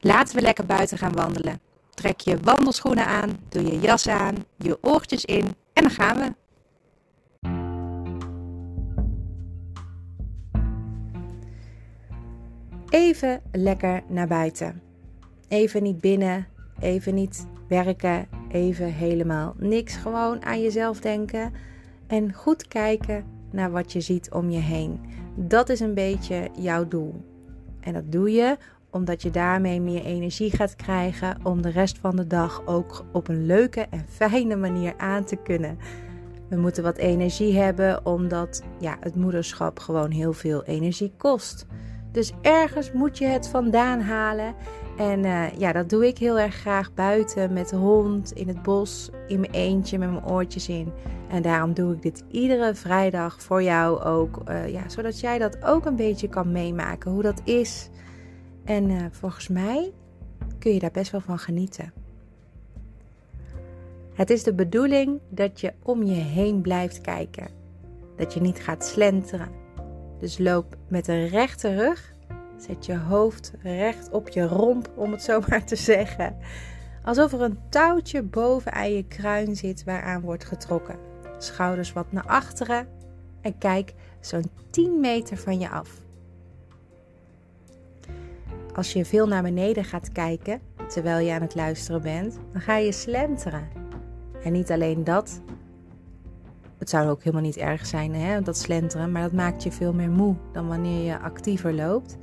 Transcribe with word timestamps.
Laten 0.00 0.36
we 0.36 0.42
lekker 0.42 0.66
buiten 0.66 0.98
gaan 0.98 1.12
wandelen. 1.12 1.60
Trek 1.94 2.20
je 2.20 2.38
wandelschoenen 2.40 3.06
aan, 3.06 3.36
doe 3.48 3.62
je 3.62 3.80
jas 3.80 4.08
aan, 4.08 4.34
je 4.56 4.78
oortjes 4.80 5.24
in 5.24 5.44
en 5.72 5.82
dan 5.82 5.90
gaan 5.90 6.16
we. 6.16 6.34
Even 12.88 13.40
lekker 13.52 14.02
naar 14.08 14.26
buiten. 14.26 14.82
Even 15.48 15.82
niet 15.82 16.00
binnen, 16.00 16.46
even 16.80 17.14
niet 17.14 17.46
werken, 17.68 18.28
even 18.48 18.92
helemaal 18.92 19.54
niks. 19.58 19.96
Gewoon 19.96 20.44
aan 20.44 20.62
jezelf 20.62 21.00
denken 21.00 21.52
en 22.06 22.32
goed 22.32 22.68
kijken 22.68 23.24
naar 23.50 23.70
wat 23.70 23.92
je 23.92 24.00
ziet 24.00 24.30
om 24.32 24.50
je 24.50 24.58
heen. 24.58 25.00
Dat 25.34 25.68
is 25.68 25.80
een 25.80 25.94
beetje 25.94 26.48
jouw 26.58 26.88
doel. 26.88 27.24
En 27.80 27.92
dat 27.92 28.12
doe 28.12 28.32
je 28.32 28.56
omdat 28.90 29.22
je 29.22 29.30
daarmee 29.30 29.80
meer 29.80 30.04
energie 30.04 30.50
gaat 30.50 30.76
krijgen 30.76 31.38
om 31.42 31.62
de 31.62 31.70
rest 31.70 31.98
van 31.98 32.16
de 32.16 32.26
dag 32.26 32.62
ook 32.66 33.04
op 33.12 33.28
een 33.28 33.46
leuke 33.46 33.86
en 33.90 34.04
fijne 34.08 34.56
manier 34.56 34.94
aan 34.96 35.24
te 35.24 35.36
kunnen. 35.36 35.78
We 36.48 36.56
moeten 36.56 36.82
wat 36.82 36.96
energie 36.96 37.58
hebben 37.58 38.06
omdat 38.06 38.62
ja, 38.78 38.96
het 39.00 39.14
moederschap 39.14 39.78
gewoon 39.78 40.10
heel 40.10 40.32
veel 40.32 40.64
energie 40.64 41.12
kost. 41.16 41.66
Dus 42.12 42.32
ergens 42.42 42.92
moet 42.92 43.18
je 43.18 43.26
het 43.26 43.48
vandaan 43.48 44.00
halen. 44.00 44.54
En 44.96 45.24
uh, 45.24 45.58
ja, 45.58 45.72
dat 45.72 45.90
doe 45.90 46.06
ik 46.06 46.18
heel 46.18 46.38
erg 46.38 46.54
graag 46.54 46.94
buiten 46.94 47.52
met 47.52 47.68
de 47.68 47.76
hond, 47.76 48.32
in 48.32 48.48
het 48.48 48.62
bos, 48.62 49.10
in 49.26 49.40
mijn 49.40 49.52
eentje 49.52 49.98
met 49.98 50.10
mijn 50.10 50.26
oortjes 50.26 50.68
in. 50.68 50.92
En 51.28 51.42
daarom 51.42 51.74
doe 51.74 51.94
ik 51.94 52.02
dit 52.02 52.24
iedere 52.30 52.74
vrijdag 52.74 53.42
voor 53.42 53.62
jou 53.62 54.02
ook. 54.02 54.42
Uh, 54.48 54.68
ja, 54.68 54.88
zodat 54.88 55.20
jij 55.20 55.38
dat 55.38 55.64
ook 55.64 55.86
een 55.86 55.96
beetje 55.96 56.28
kan 56.28 56.52
meemaken, 56.52 57.10
hoe 57.10 57.22
dat 57.22 57.40
is. 57.44 57.90
En 58.66 58.90
uh, 58.90 59.04
volgens 59.10 59.48
mij 59.48 59.92
kun 60.58 60.72
je 60.72 60.78
daar 60.78 60.90
best 60.90 61.10
wel 61.10 61.20
van 61.20 61.38
genieten. 61.38 61.92
Het 64.14 64.30
is 64.30 64.42
de 64.42 64.54
bedoeling 64.54 65.20
dat 65.28 65.60
je 65.60 65.72
om 65.82 66.02
je 66.02 66.14
heen 66.14 66.60
blijft 66.60 67.00
kijken. 67.00 67.48
Dat 68.16 68.34
je 68.34 68.40
niet 68.40 68.58
gaat 68.58 68.84
slenteren. 68.84 69.48
Dus 70.18 70.38
loop 70.38 70.76
met 70.88 71.08
een 71.08 71.28
rechte 71.28 71.74
rug. 71.74 72.14
Zet 72.56 72.86
je 72.86 72.98
hoofd 72.98 73.52
recht 73.62 74.10
op 74.10 74.28
je 74.28 74.46
romp, 74.46 74.90
om 74.96 75.12
het 75.12 75.22
zo 75.22 75.40
maar 75.48 75.64
te 75.64 75.76
zeggen. 75.76 76.36
Alsof 77.04 77.32
er 77.32 77.40
een 77.40 77.58
touwtje 77.68 78.22
boven 78.22 78.72
aan 78.72 78.92
je 78.92 79.04
kruin 79.04 79.56
zit 79.56 79.84
waaraan 79.84 80.20
wordt 80.20 80.44
getrokken. 80.44 80.98
Schouders 81.38 81.92
wat 81.92 82.12
naar 82.12 82.26
achteren 82.26 82.88
en 83.40 83.58
kijk 83.58 83.94
zo'n 84.20 84.50
10 84.70 85.00
meter 85.00 85.36
van 85.36 85.58
je 85.58 85.68
af. 85.68 86.04
Als 88.76 88.92
je 88.92 89.04
veel 89.04 89.26
naar 89.26 89.42
beneden 89.42 89.84
gaat 89.84 90.12
kijken 90.12 90.60
terwijl 90.88 91.26
je 91.26 91.32
aan 91.32 91.40
het 91.40 91.54
luisteren 91.54 92.02
bent, 92.02 92.38
dan 92.52 92.60
ga 92.60 92.76
je 92.76 92.92
slenteren. 92.92 93.68
En 94.42 94.52
niet 94.52 94.70
alleen 94.70 95.04
dat, 95.04 95.40
het 96.78 96.90
zou 96.90 97.08
ook 97.08 97.18
helemaal 97.18 97.44
niet 97.44 97.56
erg 97.56 97.86
zijn, 97.86 98.14
hè, 98.14 98.42
dat 98.42 98.58
slenteren, 98.58 99.12
maar 99.12 99.22
dat 99.22 99.32
maakt 99.32 99.62
je 99.62 99.72
veel 99.72 99.92
meer 99.92 100.10
moe 100.10 100.34
dan 100.52 100.68
wanneer 100.68 101.04
je 101.04 101.18
actiever 101.18 101.74
loopt. 101.74 102.16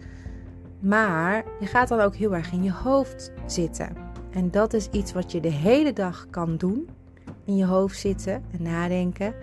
Maar 0.80 1.44
je 1.60 1.66
gaat 1.66 1.88
dan 1.88 2.00
ook 2.00 2.16
heel 2.16 2.36
erg 2.36 2.52
in 2.52 2.64
je 2.64 2.72
hoofd 2.72 3.32
zitten. 3.46 3.96
En 4.32 4.52
dat 4.52 4.74
is 4.74 4.90
iets 4.90 5.14
wat 5.14 5.32
je 5.32 5.40
de 5.40 5.52
hele 5.52 5.94
dag 5.94 6.28
kan 6.30 6.58
doen. 6.58 6.90
In 7.46 7.56
je 7.56 7.66
hoofd 7.66 8.00
zitten 8.00 8.44
en 8.52 8.62
nadenken. 8.62 9.34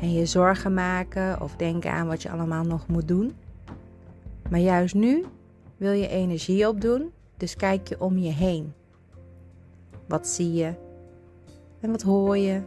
En 0.00 0.12
je 0.12 0.26
zorgen 0.26 0.74
maken 0.74 1.40
of 1.40 1.56
denken 1.56 1.92
aan 1.92 2.06
wat 2.06 2.22
je 2.22 2.30
allemaal 2.30 2.64
nog 2.64 2.86
moet 2.86 3.08
doen. 3.08 3.32
Maar 4.50 4.60
juist 4.60 4.94
nu 4.94 5.24
wil 5.80 5.92
je 5.92 6.08
energie 6.08 6.68
opdoen, 6.68 7.12
dus 7.36 7.56
kijk 7.56 7.88
je 7.88 8.00
om 8.00 8.18
je 8.18 8.30
heen. 8.30 8.72
Wat 10.06 10.28
zie 10.28 10.52
je? 10.52 10.74
En 11.80 11.90
wat 11.90 12.02
hoor 12.02 12.36
je? 12.36 12.62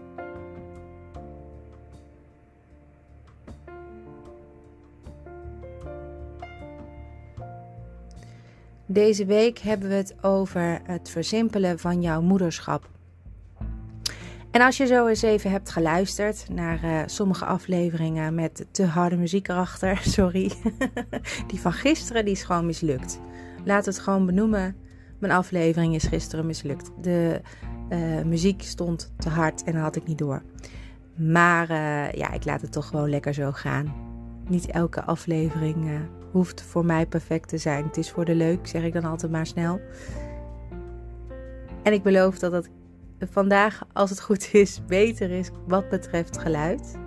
Deze 8.86 9.26
week 9.26 9.58
hebben 9.58 9.90
we 9.90 9.96
het 9.96 10.16
over 10.24 10.82
het 10.84 11.10
versimpelen 11.10 11.80
van 11.80 12.02
jouw 12.02 12.22
moederschap. 12.22 12.90
En 14.54 14.62
als 14.62 14.78
je 14.78 14.86
zo 14.86 15.08
eens 15.08 15.22
even 15.22 15.52
hebt 15.52 15.70
geluisterd 15.70 16.46
naar 16.50 16.84
uh, 16.84 17.02
sommige 17.06 17.46
afleveringen 17.46 18.36
met 18.36 18.66
te 18.72 18.86
harde 18.86 19.16
muziek 19.16 19.48
erachter, 19.48 19.98
sorry, 20.18 20.52
die 21.48 21.60
van 21.60 21.74
gisteren 21.74 22.26
die 22.26 22.34
is 22.34 22.44
gewoon 22.44 22.66
mislukt. 22.66 23.20
Laat 23.64 23.86
het 23.86 24.00
gewoon 24.00 24.26
benoemen. 24.26 24.76
Mijn 25.20 25.34
aflevering 25.34 25.96
is 25.96 26.04
gisteren 26.04 26.46
mislukt. 26.46 26.92
De 27.02 27.42
uh, 27.90 28.22
muziek 28.22 28.62
stond 28.62 29.14
te 29.18 29.30
hard 29.30 29.64
en 29.64 29.74
dat 29.74 29.82
had 29.82 29.96
ik 29.96 30.08
niet 30.08 30.18
door. 30.18 30.42
Maar 31.16 31.70
uh, 31.70 32.12
ja, 32.12 32.32
ik 32.32 32.46
laat 32.46 32.62
het 32.62 32.72
toch 32.72 32.88
gewoon 32.88 33.10
lekker 33.10 33.34
zo 33.34 33.52
gaan. 33.52 33.94
Niet 34.48 34.66
elke 34.66 35.04
aflevering 35.04 35.90
hoeft 36.32 36.62
voor 36.62 36.86
mij 36.86 37.06
perfect 37.06 37.50
te 37.50 37.58
zijn. 37.58 37.84
Het 37.86 37.98
is 37.98 38.12
voor 38.12 38.26
de 38.26 38.36
leuk, 38.36 38.68
zeg 38.68 38.84
ik 38.84 38.94
dan 38.94 39.06
altijd 39.06 39.32
maar 39.32 39.48
snel. 39.48 39.82
En 41.84 41.94
ik 41.94 42.04
beloof 42.04 42.40
dat 42.40 42.52
het 42.52 42.70
vandaag, 43.20 43.82
als 43.94 44.10
het 44.10 44.22
goed 44.22 44.50
is, 44.54 44.82
beter 44.86 45.32
is 45.32 45.50
wat 45.68 45.90
betreft 45.90 46.38
geluid. 46.38 47.02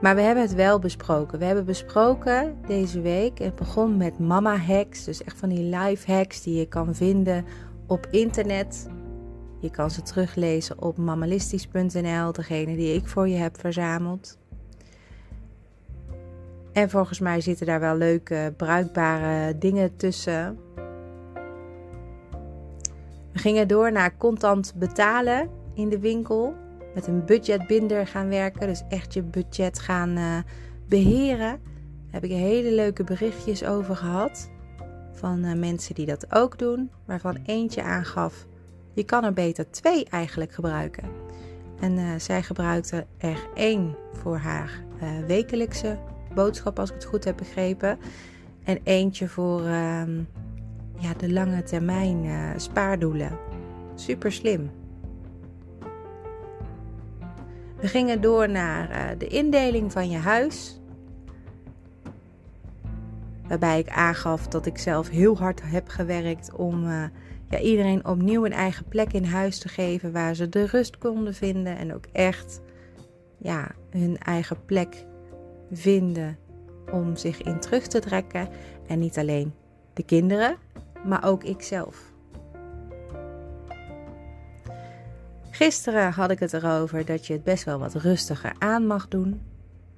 Maar 0.00 0.14
we 0.14 0.20
hebben 0.20 0.42
het 0.42 0.54
wel 0.54 0.78
besproken. 0.78 1.38
We 1.38 1.44
hebben 1.44 1.64
besproken 1.64 2.56
deze 2.66 3.00
week. 3.00 3.38
Het 3.38 3.54
begon 3.54 3.96
met 3.96 4.18
mama 4.18 4.56
hacks. 4.56 5.04
Dus 5.04 5.24
echt 5.24 5.38
van 5.38 5.48
die 5.48 5.76
live 5.76 6.12
hacks 6.12 6.42
die 6.42 6.58
je 6.58 6.68
kan 6.68 6.94
vinden 6.94 7.44
op 7.86 8.06
internet. 8.10 8.88
Je 9.60 9.70
kan 9.70 9.90
ze 9.90 10.02
teruglezen 10.02 10.82
op 10.82 10.96
mamalistisch.nl, 10.96 12.32
degene 12.32 12.76
die 12.76 12.94
ik 12.94 13.08
voor 13.08 13.28
je 13.28 13.36
heb 13.36 13.60
verzameld. 13.60 14.38
En 16.72 16.90
volgens 16.90 17.18
mij 17.18 17.40
zitten 17.40 17.66
daar 17.66 17.80
wel 17.80 17.96
leuke, 17.96 18.54
bruikbare 18.56 19.58
dingen 19.58 19.96
tussen. 19.96 20.58
We 23.32 23.38
gingen 23.38 23.68
door 23.68 23.92
naar 23.92 24.16
contant 24.16 24.72
betalen 24.76 25.48
in 25.74 25.88
de 25.88 25.98
winkel. 25.98 26.54
Met 26.94 27.06
een 27.06 27.24
budgetbinder 27.24 28.06
gaan 28.06 28.28
werken. 28.28 28.66
Dus 28.66 28.82
echt 28.88 29.14
je 29.14 29.22
budget 29.22 29.78
gaan 29.78 30.18
uh, 30.18 30.38
beheren. 30.88 31.60
Daar 31.60 32.20
heb 32.20 32.24
ik 32.24 32.30
hele 32.30 32.72
leuke 32.72 33.04
berichtjes 33.04 33.64
over 33.64 33.96
gehad. 33.96 34.50
Van 35.12 35.44
uh, 35.44 35.54
mensen 35.54 35.94
die 35.94 36.06
dat 36.06 36.34
ook 36.34 36.58
doen. 36.58 36.90
Waarvan 37.04 37.38
eentje 37.46 37.82
aangaf. 37.82 38.46
Je 38.94 39.04
kan 39.04 39.24
er 39.24 39.32
beter 39.32 39.70
twee 39.70 40.04
eigenlijk 40.04 40.52
gebruiken. 40.52 41.04
En 41.80 41.92
uh, 41.92 42.10
zij 42.16 42.42
gebruikte 42.42 43.06
er 43.18 43.48
één 43.54 43.96
voor 44.12 44.36
haar 44.36 44.84
wekelijkse 45.26 45.98
boodschap, 46.34 46.78
als 46.78 46.88
ik 46.88 46.94
het 46.94 47.04
goed 47.04 47.24
heb 47.24 47.36
begrepen. 47.36 47.98
En 48.64 48.78
eentje 48.82 49.28
voor 49.28 49.62
uh, 49.62 50.02
ja, 51.02 51.14
de 51.16 51.32
lange 51.32 51.62
termijn 51.62 52.24
uh, 52.24 52.50
spaardoelen. 52.56 53.38
Super 53.94 54.32
slim. 54.32 54.70
We 57.76 57.88
gingen 57.88 58.20
door 58.20 58.48
naar 58.48 58.90
uh, 58.90 59.18
de 59.18 59.26
indeling 59.26 59.92
van 59.92 60.10
je 60.10 60.16
huis. 60.16 60.80
Waarbij 63.48 63.78
ik 63.78 63.88
aangaf 63.88 64.48
dat 64.48 64.66
ik 64.66 64.78
zelf 64.78 65.08
heel 65.08 65.38
hard 65.38 65.62
heb 65.64 65.88
gewerkt 65.88 66.52
om 66.52 66.84
uh, 66.84 67.04
ja, 67.48 67.58
iedereen 67.58 68.06
opnieuw 68.06 68.44
een 68.44 68.52
eigen 68.52 68.84
plek 68.88 69.12
in 69.12 69.24
huis 69.24 69.58
te 69.58 69.68
geven 69.68 70.12
waar 70.12 70.34
ze 70.34 70.48
de 70.48 70.66
rust 70.66 70.98
konden 70.98 71.34
vinden 71.34 71.78
en 71.78 71.94
ook 71.94 72.06
echt 72.12 72.60
ja, 73.38 73.70
hun 73.90 74.18
eigen 74.18 74.64
plek 74.64 75.04
vinden 75.72 76.38
om 76.92 77.16
zich 77.16 77.42
in 77.42 77.60
terug 77.60 77.86
te 77.86 77.98
trekken. 77.98 78.48
En 78.86 78.98
niet 78.98 79.18
alleen 79.18 79.52
de 79.92 80.02
kinderen, 80.02 80.56
maar 81.04 81.24
ook 81.24 81.44
ikzelf. 81.44 82.12
Gisteren 85.50 86.12
had 86.12 86.30
ik 86.30 86.38
het 86.38 86.52
erover 86.52 87.04
dat 87.04 87.26
je 87.26 87.32
het 87.32 87.44
best 87.44 87.64
wel 87.64 87.78
wat 87.78 87.94
rustiger 87.94 88.54
aan 88.58 88.86
mag 88.86 89.08
doen. 89.08 89.40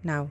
Nou, 0.01 0.29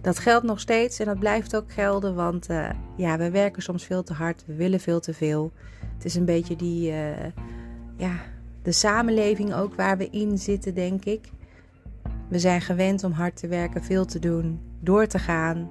dat 0.00 0.18
geldt 0.18 0.46
nog 0.46 0.60
steeds 0.60 0.98
en 0.98 1.06
dat 1.06 1.18
blijft 1.18 1.56
ook 1.56 1.72
gelden, 1.72 2.14
want 2.14 2.50
uh, 2.50 2.70
ja, 2.96 3.18
we 3.18 3.30
werken 3.30 3.62
soms 3.62 3.84
veel 3.84 4.02
te 4.02 4.12
hard, 4.12 4.44
we 4.46 4.54
willen 4.54 4.80
veel 4.80 5.00
te 5.00 5.14
veel. 5.14 5.52
Het 5.94 6.04
is 6.04 6.14
een 6.14 6.24
beetje 6.24 6.56
die, 6.56 6.90
uh, 6.90 7.24
ja, 7.96 8.12
de 8.62 8.72
samenleving 8.72 9.54
ook 9.54 9.74
waar 9.74 9.98
we 9.98 10.10
in 10.10 10.38
zitten, 10.38 10.74
denk 10.74 11.04
ik. 11.04 11.30
We 12.28 12.38
zijn 12.38 12.60
gewend 12.60 13.04
om 13.04 13.12
hard 13.12 13.36
te 13.36 13.48
werken, 13.48 13.82
veel 13.82 14.04
te 14.04 14.18
doen, 14.18 14.60
door 14.80 15.06
te 15.06 15.18
gaan, 15.18 15.70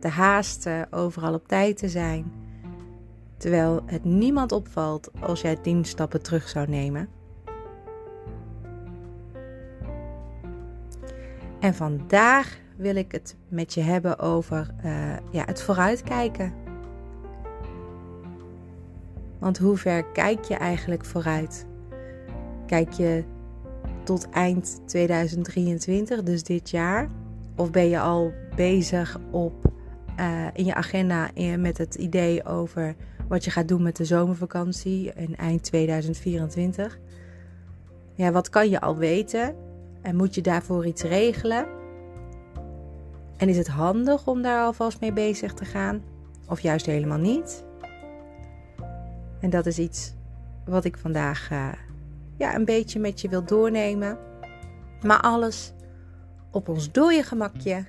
te 0.00 0.08
haasten, 0.08 0.92
overal 0.92 1.34
op 1.34 1.48
tijd 1.48 1.76
te 1.76 1.88
zijn. 1.88 2.32
Terwijl 3.36 3.82
het 3.86 4.04
niemand 4.04 4.52
opvalt 4.52 5.10
als 5.20 5.40
jij 5.40 5.56
tien 5.56 5.84
stappen 5.84 6.22
terug 6.22 6.48
zou 6.48 6.68
nemen. 6.68 7.08
En 11.60 11.74
vandaag 11.74 12.58
wil 12.76 12.96
ik 12.96 13.12
het 13.12 13.36
met 13.48 13.74
je 13.74 13.80
hebben 13.80 14.18
over 14.18 14.70
uh, 14.84 15.16
ja, 15.30 15.44
het 15.44 15.62
vooruitkijken. 15.62 16.52
Want 19.38 19.58
hoe 19.58 19.76
ver 19.76 20.04
kijk 20.04 20.44
je 20.44 20.54
eigenlijk 20.54 21.04
vooruit? 21.04 21.66
Kijk 22.66 22.92
je 22.92 23.24
tot 24.02 24.28
eind 24.30 24.80
2023, 24.84 26.22
dus 26.22 26.42
dit 26.42 26.70
jaar? 26.70 27.08
Of 27.56 27.70
ben 27.70 27.88
je 27.88 28.00
al 28.00 28.32
bezig 28.56 29.18
op, 29.30 29.72
uh, 30.20 30.46
in 30.52 30.64
je 30.64 30.74
agenda 30.74 31.30
met 31.58 31.78
het 31.78 31.94
idee 31.94 32.44
over 32.44 32.96
wat 33.28 33.44
je 33.44 33.50
gaat 33.50 33.68
doen 33.68 33.82
met 33.82 33.96
de 33.96 34.04
zomervakantie 34.04 35.12
in 35.14 35.36
eind 35.36 35.62
2024? 35.62 36.98
Ja, 38.14 38.32
wat 38.32 38.48
kan 38.48 38.70
je 38.70 38.80
al 38.80 38.96
weten? 38.96 39.54
En 40.02 40.16
moet 40.16 40.34
je 40.34 40.40
daarvoor 40.40 40.86
iets 40.86 41.02
regelen? 41.02 41.66
En 43.36 43.48
is 43.48 43.56
het 43.56 43.68
handig 43.68 44.26
om 44.26 44.42
daar 44.42 44.64
alvast 44.64 45.00
mee 45.00 45.12
bezig 45.12 45.54
te 45.54 45.64
gaan? 45.64 46.02
Of 46.48 46.60
juist 46.60 46.86
helemaal 46.86 47.18
niet? 47.18 47.64
En 49.40 49.50
dat 49.50 49.66
is 49.66 49.78
iets 49.78 50.14
wat 50.64 50.84
ik 50.84 50.98
vandaag 50.98 51.50
uh, 51.52 51.72
ja, 52.36 52.54
een 52.54 52.64
beetje 52.64 52.98
met 52.98 53.20
je 53.20 53.28
wil 53.28 53.44
doornemen. 53.44 54.18
Maar 55.02 55.20
alles 55.20 55.72
op 56.50 56.68
ons 56.68 56.92
dode 56.92 57.22
gemakje. 57.22 57.84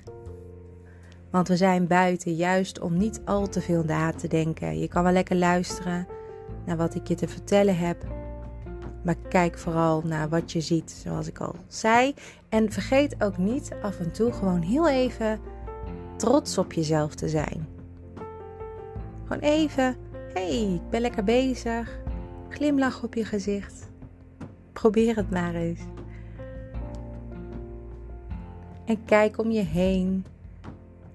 Want 1.30 1.48
we 1.48 1.56
zijn 1.56 1.86
buiten 1.86 2.34
juist 2.34 2.80
om 2.80 2.96
niet 2.96 3.20
al 3.24 3.48
te 3.48 3.60
veel 3.60 3.82
na 3.82 4.12
te 4.12 4.28
denken. 4.28 4.78
Je 4.78 4.88
kan 4.88 5.02
wel 5.02 5.12
lekker 5.12 5.36
luisteren 5.36 6.06
naar 6.64 6.76
wat 6.76 6.94
ik 6.94 7.08
je 7.08 7.14
te 7.14 7.28
vertellen 7.28 7.76
heb. 7.76 8.04
Maar 9.02 9.16
kijk 9.28 9.58
vooral 9.58 10.02
naar 10.04 10.28
wat 10.28 10.52
je 10.52 10.60
ziet, 10.60 10.90
zoals 10.90 11.28
ik 11.28 11.38
al 11.38 11.54
zei. 11.66 12.14
En 12.48 12.72
vergeet 12.72 13.22
ook 13.22 13.38
niet 13.38 13.70
af 13.82 13.98
en 13.98 14.12
toe 14.12 14.32
gewoon 14.32 14.60
heel 14.60 14.88
even 14.88 15.40
trots 16.16 16.58
op 16.58 16.72
jezelf 16.72 17.14
te 17.14 17.28
zijn. 17.28 17.68
Gewoon 19.26 19.42
even, 19.42 19.96
hey, 20.34 20.74
ik 20.74 20.90
ben 20.90 21.00
lekker 21.00 21.24
bezig. 21.24 21.98
Glimlach 22.48 23.02
op 23.02 23.14
je 23.14 23.24
gezicht. 23.24 23.90
Probeer 24.72 25.16
het 25.16 25.30
maar 25.30 25.54
eens. 25.54 25.80
En 28.84 29.04
kijk 29.04 29.38
om 29.38 29.50
je 29.50 29.64
heen 29.64 30.24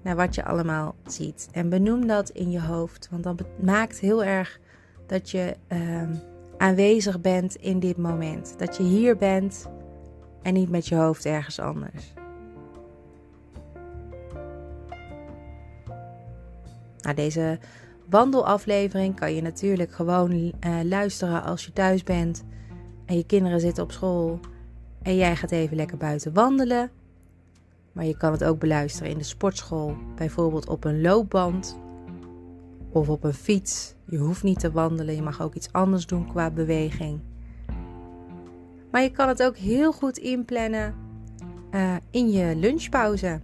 naar 0.04 0.16
wat 0.16 0.34
je 0.34 0.44
allemaal 0.44 0.94
ziet. 1.06 1.48
En 1.52 1.68
benoem 1.68 2.06
dat 2.06 2.28
in 2.28 2.50
je 2.50 2.60
hoofd, 2.60 3.08
want 3.10 3.22
dat 3.22 3.42
maakt 3.60 3.98
heel 3.98 4.24
erg 4.24 4.60
dat 5.06 5.30
je 5.30 5.56
ehm, 5.66 6.14
aanwezig 6.56 7.20
bent 7.20 7.54
in 7.54 7.78
dit 7.78 7.96
moment. 7.96 8.58
Dat 8.58 8.76
je 8.76 8.82
hier 8.82 9.16
bent 9.16 9.68
en 10.42 10.54
niet 10.54 10.70
met 10.70 10.86
je 10.86 10.94
hoofd 10.94 11.26
ergens 11.26 11.60
anders. 11.60 12.12
Nou, 17.00 17.16
deze 17.16 17.58
wandelaflevering 18.08 19.16
kan 19.16 19.34
je 19.34 19.42
natuurlijk 19.42 19.92
gewoon 19.92 20.32
uh, 20.32 20.50
luisteren 20.82 21.42
als 21.42 21.64
je 21.64 21.72
thuis 21.72 22.02
bent 22.02 22.44
en 23.06 23.16
je 23.16 23.26
kinderen 23.26 23.60
zitten 23.60 23.82
op 23.82 23.92
school 23.92 24.40
en 25.02 25.16
jij 25.16 25.36
gaat 25.36 25.50
even 25.50 25.76
lekker 25.76 25.96
buiten 25.96 26.32
wandelen. 26.32 26.90
Maar 27.94 28.04
je 28.04 28.16
kan 28.16 28.32
het 28.32 28.44
ook 28.44 28.58
beluisteren 28.58 29.10
in 29.10 29.18
de 29.18 29.24
sportschool, 29.24 29.96
bijvoorbeeld 30.14 30.68
op 30.68 30.84
een 30.84 31.00
loopband 31.00 31.78
of 32.90 33.08
op 33.08 33.24
een 33.24 33.34
fiets. 33.34 33.94
Je 34.04 34.18
hoeft 34.18 34.42
niet 34.42 34.60
te 34.60 34.72
wandelen, 34.72 35.14
je 35.14 35.22
mag 35.22 35.42
ook 35.42 35.54
iets 35.54 35.72
anders 35.72 36.06
doen 36.06 36.28
qua 36.28 36.50
beweging. 36.50 37.20
Maar 38.90 39.02
je 39.02 39.10
kan 39.10 39.28
het 39.28 39.42
ook 39.42 39.56
heel 39.56 39.92
goed 39.92 40.18
inplannen 40.18 40.94
uh, 41.70 41.94
in 42.10 42.30
je 42.30 42.56
lunchpauze, 42.56 43.40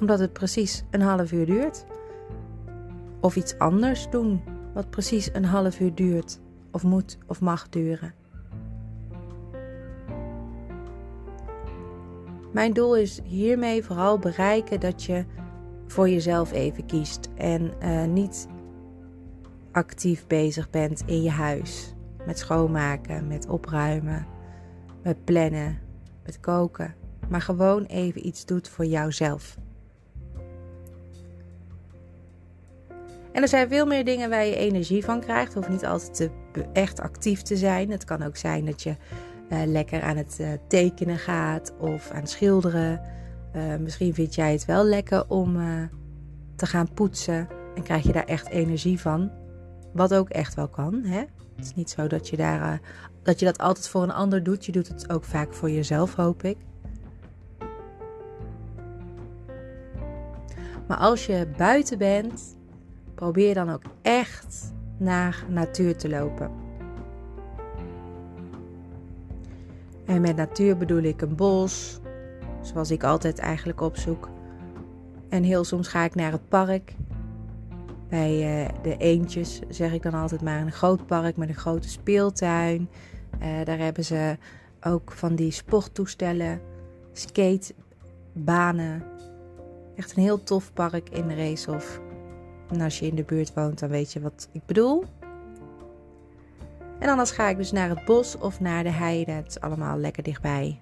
omdat 0.00 0.18
het 0.18 0.32
precies 0.32 0.84
een 0.90 1.02
half 1.02 1.32
uur 1.32 1.46
duurt. 1.46 1.84
Of 3.20 3.36
iets 3.36 3.58
anders 3.58 4.10
doen 4.10 4.40
wat 4.74 4.90
precies 4.90 5.30
een 5.32 5.44
half 5.44 5.80
uur 5.80 5.94
duurt, 5.94 6.40
of 6.70 6.82
moet 6.82 7.18
of 7.26 7.40
mag 7.40 7.68
duren. 7.68 8.19
Mijn 12.52 12.72
doel 12.72 12.96
is 12.96 13.20
hiermee 13.24 13.84
vooral 13.84 14.18
bereiken 14.18 14.80
dat 14.80 15.02
je 15.04 15.24
voor 15.86 16.08
jezelf 16.08 16.52
even 16.52 16.86
kiest 16.86 17.28
en 17.34 17.72
uh, 17.82 18.04
niet 18.04 18.48
actief 19.72 20.26
bezig 20.26 20.70
bent 20.70 21.02
in 21.06 21.22
je 21.22 21.30
huis. 21.30 21.94
Met 22.26 22.38
schoonmaken, 22.38 23.28
met 23.28 23.48
opruimen, 23.48 24.26
met 25.02 25.24
plannen, 25.24 25.78
met 26.24 26.40
koken. 26.40 26.94
Maar 27.28 27.40
gewoon 27.40 27.84
even 27.84 28.26
iets 28.26 28.44
doet 28.44 28.68
voor 28.68 28.84
jouzelf. 28.84 29.56
En 33.32 33.42
er 33.42 33.48
zijn 33.48 33.68
veel 33.68 33.86
meer 33.86 34.04
dingen 34.04 34.30
waar 34.30 34.44
je 34.44 34.56
energie 34.56 35.04
van 35.04 35.20
krijgt. 35.20 35.54
Hoeft 35.54 35.68
niet 35.68 35.86
altijd 35.86 36.14
te, 36.14 36.30
echt 36.72 37.00
actief 37.00 37.42
te 37.42 37.56
zijn. 37.56 37.90
Het 37.90 38.04
kan 38.04 38.22
ook 38.22 38.36
zijn 38.36 38.64
dat 38.64 38.82
je 38.82 38.96
uh, 39.50 39.62
lekker 39.66 40.02
aan 40.02 40.16
het 40.16 40.38
uh, 40.40 40.48
tekenen 40.68 41.18
gaat 41.18 41.72
of 41.78 42.10
aan 42.10 42.26
schilderen. 42.26 43.00
Uh, 43.56 43.76
misschien 43.76 44.14
vind 44.14 44.34
jij 44.34 44.52
het 44.52 44.64
wel 44.64 44.84
lekker 44.84 45.28
om 45.28 45.58
te 46.56 46.66
gaan 46.66 46.92
poetsen 46.94 47.48
en 47.74 47.82
krijg 47.82 48.02
je 48.02 48.12
daar 48.12 48.24
echt 48.24 48.48
energie 48.48 49.00
van. 49.00 49.30
Wat 49.92 50.14
ook 50.14 50.28
echt 50.28 50.54
wel 50.54 50.68
kan. 50.68 51.02
Hè? 51.04 51.18
Het 51.56 51.64
is 51.64 51.74
niet 51.74 51.90
zo 51.90 52.06
dat 52.06 52.28
je, 52.28 52.36
daar, 52.36 52.80
dat 53.22 53.38
je 53.38 53.44
dat 53.44 53.58
altijd 53.58 53.88
voor 53.88 54.02
een 54.02 54.12
ander 54.12 54.42
doet. 54.42 54.66
Je 54.66 54.72
doet 54.72 54.88
het 54.88 55.12
ook 55.12 55.24
vaak 55.24 55.54
voor 55.54 55.70
jezelf, 55.70 56.14
hoop 56.14 56.42
ik. 56.42 56.56
Maar 60.86 60.98
als 60.98 61.26
je 61.26 61.48
buiten 61.56 61.98
bent, 61.98 62.56
probeer 63.14 63.54
dan 63.54 63.70
ook 63.70 63.82
echt 64.02 64.72
naar 64.96 65.44
natuur 65.48 65.96
te 65.96 66.08
lopen. 66.08 66.59
En 70.10 70.20
met 70.20 70.36
natuur 70.36 70.76
bedoel 70.76 71.02
ik 71.02 71.22
een 71.22 71.34
bos, 71.34 72.00
zoals 72.60 72.90
ik 72.90 73.04
altijd 73.04 73.38
eigenlijk 73.38 73.80
opzoek. 73.80 74.28
En 75.28 75.42
heel 75.42 75.64
soms 75.64 75.88
ga 75.88 76.04
ik 76.04 76.14
naar 76.14 76.32
het 76.32 76.48
park. 76.48 76.94
Bij 78.08 78.62
uh, 78.62 78.68
de 78.82 78.96
eentjes 78.96 79.60
zeg 79.68 79.92
ik 79.92 80.02
dan 80.02 80.14
altijd 80.14 80.42
maar 80.42 80.60
een 80.60 80.72
groot 80.72 81.06
park 81.06 81.36
met 81.36 81.48
een 81.48 81.54
grote 81.54 81.88
speeltuin. 81.88 82.88
Uh, 83.42 83.64
daar 83.64 83.78
hebben 83.78 84.04
ze 84.04 84.36
ook 84.80 85.12
van 85.12 85.34
die 85.34 85.50
sporttoestellen, 85.50 86.60
skatebanen. 87.12 89.02
Echt 89.96 90.16
een 90.16 90.22
heel 90.22 90.42
tof 90.42 90.72
park 90.72 91.08
in 91.10 91.30
Reeshof. 91.30 92.00
En 92.70 92.80
als 92.80 92.98
je 92.98 93.06
in 93.06 93.14
de 93.14 93.24
buurt 93.24 93.54
woont, 93.54 93.78
dan 93.78 93.88
weet 93.88 94.12
je 94.12 94.20
wat 94.20 94.48
ik 94.52 94.66
bedoel. 94.66 95.04
En 97.00 97.08
anders 97.08 97.30
ga 97.30 97.48
ik 97.48 97.56
dus 97.56 97.72
naar 97.72 97.88
het 97.88 98.04
bos 98.04 98.38
of 98.38 98.60
naar 98.60 98.82
de 98.82 98.90
heide. 98.90 99.30
Het 99.30 99.46
is 99.46 99.60
allemaal 99.60 99.98
lekker 99.98 100.22
dichtbij. 100.22 100.80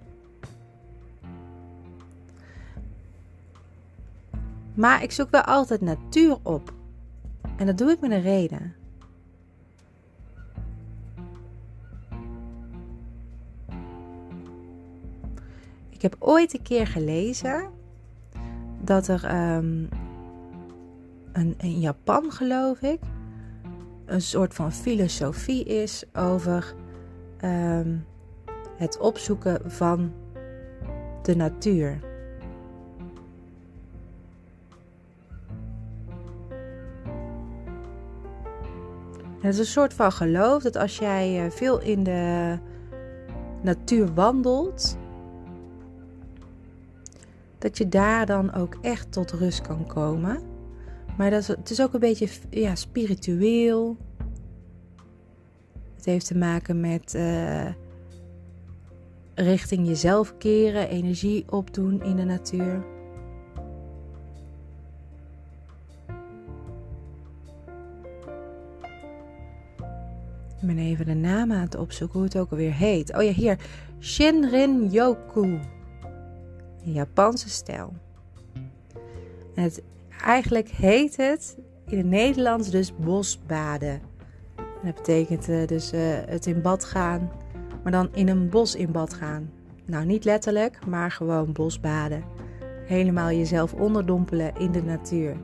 Maar 4.74 5.02
ik 5.02 5.12
zoek 5.12 5.30
wel 5.30 5.42
altijd 5.42 5.80
natuur 5.80 6.38
op. 6.42 6.72
En 7.56 7.66
dat 7.66 7.78
doe 7.78 7.90
ik 7.90 8.00
met 8.00 8.10
een 8.10 8.22
reden. 8.22 8.74
Ik 15.90 16.02
heb 16.02 16.16
ooit 16.18 16.54
een 16.54 16.62
keer 16.62 16.86
gelezen 16.86 17.70
dat 18.80 19.08
er 19.08 19.54
um, 19.56 19.88
een, 21.32 21.54
in 21.58 21.80
Japan, 21.80 22.32
geloof 22.32 22.80
ik, 22.80 23.00
een 24.08 24.22
soort 24.22 24.54
van 24.54 24.72
filosofie 24.72 25.64
is 25.64 26.04
over 26.12 26.74
ehm, 27.36 27.96
het 28.76 28.98
opzoeken 28.98 29.70
van 29.70 30.12
de 31.22 31.36
natuur. 31.36 31.98
Het 39.40 39.52
is 39.52 39.58
een 39.58 39.64
soort 39.64 39.94
van 39.94 40.12
geloof 40.12 40.62
dat 40.62 40.76
als 40.76 40.98
jij 40.98 41.44
eh, 41.44 41.50
veel 41.50 41.80
in 41.80 42.02
de 42.02 42.56
natuur 43.62 44.14
wandelt, 44.14 44.96
dat 47.58 47.78
je 47.78 47.88
daar 47.88 48.26
dan 48.26 48.54
ook 48.54 48.76
echt 48.80 49.12
tot 49.12 49.30
rust 49.30 49.60
kan 49.60 49.86
komen. 49.86 50.47
Maar 51.18 51.30
dat 51.30 51.40
is, 51.40 51.48
het 51.48 51.70
is 51.70 51.82
ook 51.82 51.94
een 51.94 52.00
beetje 52.00 52.28
ja, 52.50 52.74
spiritueel. 52.74 53.96
Het 55.96 56.04
heeft 56.04 56.26
te 56.26 56.36
maken 56.36 56.80
met 56.80 57.14
uh, 57.14 57.66
richting 59.34 59.86
jezelf 59.86 60.36
keren, 60.36 60.88
energie 60.88 61.44
opdoen 61.50 62.02
in 62.02 62.16
de 62.16 62.24
natuur. 62.24 62.84
Ik 70.60 70.66
ben 70.66 70.78
even 70.78 71.06
de 71.06 71.14
naam 71.14 71.52
aan 71.52 71.60
het 71.60 71.76
opzoeken 71.76 72.18
hoe 72.18 72.28
het 72.28 72.38
ook 72.38 72.50
alweer 72.50 72.74
heet. 72.74 73.16
Oh 73.16 73.22
ja, 73.22 73.30
hier. 73.32 73.58
Shinrin 74.00 74.88
Yoku. 74.90 75.42
Een 76.84 76.92
Japanse 76.92 77.48
stijl. 77.48 77.92
het 79.54 79.82
Eigenlijk 80.24 80.68
heet 80.68 81.16
het 81.16 81.58
in 81.86 81.98
het 81.98 82.06
Nederlands 82.06 82.70
dus 82.70 82.96
bosbaden. 82.96 84.00
Dat 84.82 84.94
betekent 84.94 85.48
uh, 85.48 85.66
dus 85.66 85.92
uh, 85.92 86.00
het 86.26 86.46
in 86.46 86.62
bad 86.62 86.84
gaan, 86.84 87.30
maar 87.82 87.92
dan 87.92 88.08
in 88.12 88.28
een 88.28 88.48
bos 88.48 88.74
in 88.74 88.92
bad 88.92 89.14
gaan. 89.14 89.50
Nou, 89.84 90.04
niet 90.04 90.24
letterlijk, 90.24 90.86
maar 90.86 91.10
gewoon 91.10 91.52
bosbaden. 91.52 92.24
Helemaal 92.86 93.30
jezelf 93.30 93.74
onderdompelen 93.74 94.52
in 94.58 94.72
de 94.72 94.82
natuur. 94.82 95.36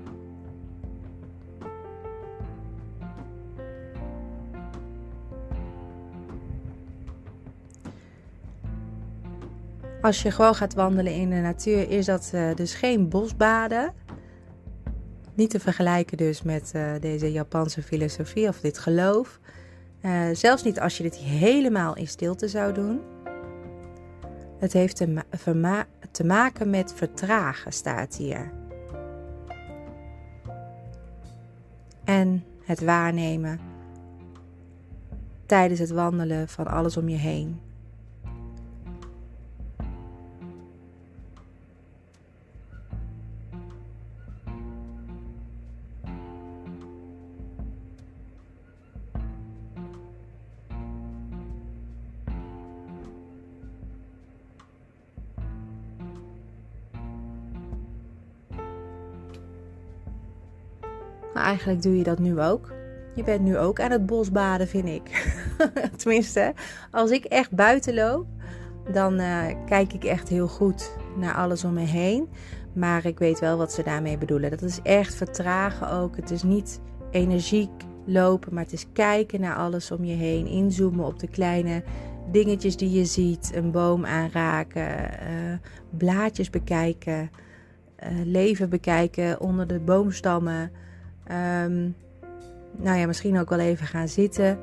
Als 10.00 10.22
je 10.22 10.30
gewoon 10.30 10.54
gaat 10.54 10.74
wandelen 10.74 11.14
in 11.14 11.30
de 11.30 11.36
natuur, 11.36 11.90
is 11.90 12.06
dat 12.06 12.30
uh, 12.34 12.54
dus 12.54 12.74
geen 12.74 13.08
bosbaden. 13.08 13.92
Niet 15.34 15.50
te 15.50 15.60
vergelijken 15.60 16.16
dus 16.16 16.42
met 16.42 16.72
uh, 16.76 16.92
deze 17.00 17.32
Japanse 17.32 17.82
filosofie 17.82 18.48
of 18.48 18.60
dit 18.60 18.78
geloof. 18.78 19.40
Uh, 20.02 20.28
zelfs 20.32 20.62
niet 20.62 20.80
als 20.80 20.96
je 20.96 21.02
dit 21.02 21.16
helemaal 21.16 21.96
in 21.96 22.08
stilte 22.08 22.48
zou 22.48 22.72
doen. 22.72 23.00
Het 24.58 24.72
heeft 24.72 24.96
te 26.10 26.24
maken 26.24 26.70
met 26.70 26.94
vertragen, 26.94 27.72
staat 27.72 28.16
hier. 28.16 28.52
En 32.04 32.44
het 32.64 32.80
waarnemen 32.80 33.60
tijdens 35.46 35.80
het 35.80 35.90
wandelen 35.90 36.48
van 36.48 36.66
alles 36.66 36.96
om 36.96 37.08
je 37.08 37.16
heen. 37.16 37.60
Eigenlijk 61.54 61.82
doe 61.82 61.96
je 61.98 62.04
dat 62.04 62.18
nu 62.18 62.40
ook. 62.40 62.72
Je 63.14 63.22
bent 63.22 63.40
nu 63.40 63.58
ook 63.58 63.80
aan 63.80 63.90
het 63.90 64.06
bosbaden, 64.06 64.68
vind 64.68 64.88
ik. 64.88 65.34
Tenminste, 65.96 66.54
als 66.90 67.10
ik 67.10 67.24
echt 67.24 67.50
buiten 67.50 67.94
loop, 67.94 68.26
dan 68.92 69.20
uh, 69.20 69.44
kijk 69.66 69.92
ik 69.92 70.04
echt 70.04 70.28
heel 70.28 70.48
goed 70.48 70.96
naar 71.16 71.34
alles 71.34 71.64
om 71.64 71.72
me 71.72 71.80
heen. 71.80 72.28
Maar 72.72 73.04
ik 73.04 73.18
weet 73.18 73.40
wel 73.40 73.56
wat 73.56 73.72
ze 73.72 73.82
daarmee 73.82 74.18
bedoelen. 74.18 74.50
Dat 74.50 74.62
is 74.62 74.80
echt 74.82 75.14
vertragen 75.14 75.90
ook. 75.90 76.16
Het 76.16 76.30
is 76.30 76.42
niet 76.42 76.80
energiek 77.10 77.70
lopen, 78.06 78.54
maar 78.54 78.62
het 78.62 78.72
is 78.72 78.86
kijken 78.92 79.40
naar 79.40 79.56
alles 79.56 79.90
om 79.90 80.04
je 80.04 80.14
heen. 80.14 80.46
Inzoomen 80.46 81.06
op 81.06 81.18
de 81.18 81.28
kleine 81.28 81.82
dingetjes 82.30 82.76
die 82.76 82.90
je 82.90 83.04
ziet. 83.04 83.52
Een 83.54 83.70
boom 83.70 84.06
aanraken, 84.06 84.88
uh, 84.88 85.58
blaadjes 85.90 86.50
bekijken, 86.50 87.30
uh, 88.02 88.08
leven 88.24 88.68
bekijken 88.68 89.40
onder 89.40 89.66
de 89.66 89.80
boomstammen. 89.80 90.70
Um, 91.30 91.96
nou 92.76 92.98
ja, 92.98 93.06
misschien 93.06 93.38
ook 93.38 93.48
wel 93.48 93.58
even 93.58 93.86
gaan 93.86 94.08
zitten 94.08 94.58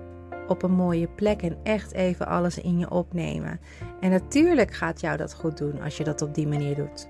op 0.47 0.63
een 0.63 0.71
mooie 0.71 1.07
plek 1.07 1.41
en 1.41 1.57
echt 1.63 1.93
even 1.93 2.27
alles 2.27 2.57
in 2.57 2.79
je 2.79 2.89
opnemen. 2.89 3.59
En 3.99 4.09
natuurlijk 4.09 4.73
gaat 4.73 5.01
jou 5.01 5.17
dat 5.17 5.33
goed 5.33 5.57
doen 5.57 5.81
als 5.81 5.97
je 5.97 6.03
dat 6.03 6.21
op 6.21 6.35
die 6.35 6.47
manier 6.47 6.75
doet. 6.75 7.07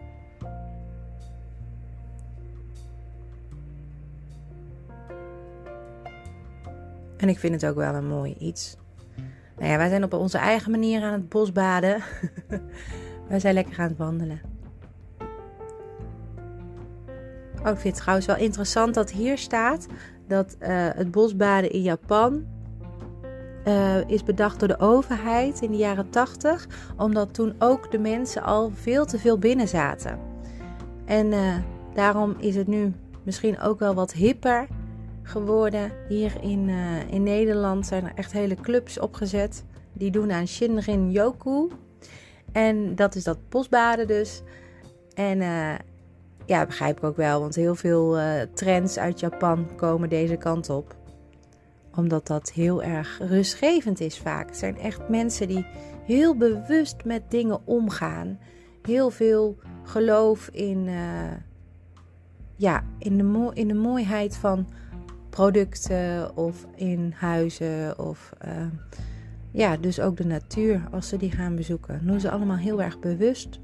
En 7.17 7.29
ik 7.29 7.39
vind 7.39 7.62
het 7.62 7.65
ook 7.65 7.75
wel 7.75 7.93
een 7.93 8.08
mooi 8.08 8.36
iets. 8.39 8.77
Nou 9.58 9.72
ja, 9.72 9.77
wij 9.77 9.89
zijn 9.89 10.03
op 10.03 10.13
onze 10.13 10.38
eigen 10.38 10.72
manier 10.72 11.03
aan 11.03 11.13
het 11.13 11.29
bosbaden. 11.29 12.03
wij 13.29 13.39
zijn 13.39 13.53
lekker 13.53 13.79
aan 13.79 13.88
het 13.88 13.98
wandelen. 13.98 14.41
Oh, 17.63 17.70
ik 17.70 17.77
vind 17.77 17.84
het 17.84 17.96
trouwens 17.96 18.27
wel 18.27 18.36
interessant 18.36 18.94
dat 18.94 19.12
hier 19.12 19.38
staat 19.38 19.88
dat 20.27 20.56
uh, 20.60 20.68
het 20.70 21.12
bosbaden 21.12 21.72
in 21.72 21.82
Japan 21.82 22.46
uh, 23.68 24.10
is 24.10 24.24
bedacht 24.24 24.60
door 24.60 24.68
de 24.68 24.80
overheid 24.80 25.62
in 25.62 25.72
de 25.72 25.77
jaren 25.77 26.10
80, 26.10 26.68
omdat 26.98 27.34
toen 27.34 27.56
ook 27.60 27.91
de 27.91 28.00
mensen 28.00 28.44
al 28.44 28.72
veel 28.74 29.06
te 29.06 29.20
veel 29.20 29.38
binnen 29.38 29.68
zaten. 29.68 30.20
En 31.06 31.32
uh, 31.32 31.56
daarom 31.94 32.36
is 32.39 32.56
het 32.56 32.68
nu 32.68 32.94
misschien 33.24 33.60
ook 33.60 33.80
wel 33.80 33.94
wat 33.94 34.13
hipper 34.13 34.68
geworden. 35.24 35.91
Hier 36.08 36.34
in, 36.41 36.70
in 37.10 37.24
Nederland 37.24 37.86
zijn 37.86 38.03
er 38.03 38.12
echt 38.15 38.32
hele 38.32 38.56
clubs 38.56 39.00
opgezet. 39.00 39.65
Die 39.94 40.12
doen 40.12 40.32
aan 40.32 40.48
Shinrin 40.48 41.12
Yoku. 41.12 41.68
En 42.51 42.96
dat 42.96 43.15
is 43.15 43.24
dat 43.24 43.50
bosbaden 43.50 44.08
dus. 44.08 44.41
En 45.13 45.41
ja, 46.45 46.65
begrijp 46.65 46.98
ik 46.98 47.03
ook 47.03 47.15
wel, 47.15 47.39
want 47.39 47.55
heel 47.55 47.75
veel 47.75 48.19
uh, 48.19 48.41
trends 48.53 48.98
uit 48.98 49.19
Japan 49.19 49.67
komen 49.75 50.10
deze 50.10 50.36
kant 50.36 50.69
op. 50.69 50.95
Omdat 51.95 52.27
dat 52.27 52.51
heel 52.51 52.83
erg 52.83 53.19
rustgevend 53.19 54.00
is 54.00 54.19
vaak. 54.19 54.48
Het 54.48 54.57
zijn 54.57 54.77
echt 54.77 55.10
mensen 55.10 55.48
die 55.48 55.65
heel 56.05 56.38
bewust 56.38 57.03
met 57.05 57.21
dingen 57.27 57.60
omgaan. 57.67 58.39
Heel 58.81 59.10
veel 59.10 59.57
geloof 59.83 60.48
in, 60.48 60.88
uh, 60.88 60.93
ja, 62.55 62.83
in, 62.98 63.17
de, 63.17 63.51
in 63.53 63.67
de 63.67 63.74
mooiheid 63.74 64.38
van 64.38 64.67
producten 65.29 66.38
of 66.38 66.65
in 66.75 67.13
huizen. 67.15 68.00
Of 68.00 68.33
uh, 68.45 68.51
ja, 69.51 69.77
dus 69.77 70.00
ook 70.00 70.17
de 70.17 70.25
natuur 70.25 70.81
als 70.91 71.07
ze 71.07 71.17
die 71.17 71.31
gaan 71.31 71.55
bezoeken. 71.55 71.93
Dat 71.93 72.07
doen 72.07 72.19
ze 72.19 72.31
allemaal 72.31 72.57
heel 72.57 72.81
erg 72.81 73.00
bewust. 73.00 73.60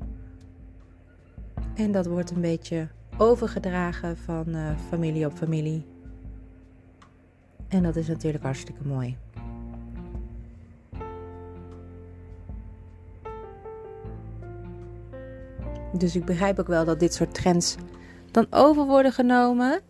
En 1.78 1.92
dat 1.92 2.06
wordt 2.06 2.32
een 2.32 2.42
beetje 2.42 2.88
overgedragen 3.18 4.18
van 4.18 4.46
uh, 4.48 4.70
familie 4.90 5.26
op 5.26 5.34
familie. 5.34 5.86
En 7.68 7.84
dat 7.84 7.96
is 7.96 8.08
natuurlijk 8.08 8.44
hartstikke 8.44 8.88
mooi. 8.88 9.18
Dus 15.94 16.16
ik 16.16 16.26
begrijp 16.26 16.60
ook 16.60 16.68
wel 16.68 16.86
dat 16.86 17.00
dit 17.00 17.14
soort 17.14 17.34
trends 17.34 17.76
dan 18.32 18.48
over 18.50 18.86
worden 18.86 19.12
genomen. 19.12 19.82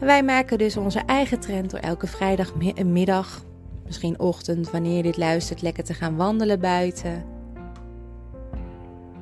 En 0.00 0.06
wij 0.06 0.22
maken 0.22 0.58
dus 0.58 0.76
onze 0.76 1.02
eigen 1.06 1.40
trend 1.40 1.70
door 1.70 1.80
elke 1.80 2.06
vrijdagmiddag, 2.06 3.44
misschien 3.86 4.18
ochtend, 4.18 4.70
wanneer 4.70 4.96
je 4.96 5.02
dit 5.02 5.16
luistert, 5.16 5.62
lekker 5.62 5.84
te 5.84 5.94
gaan 5.94 6.16
wandelen 6.16 6.60
buiten 6.60 7.24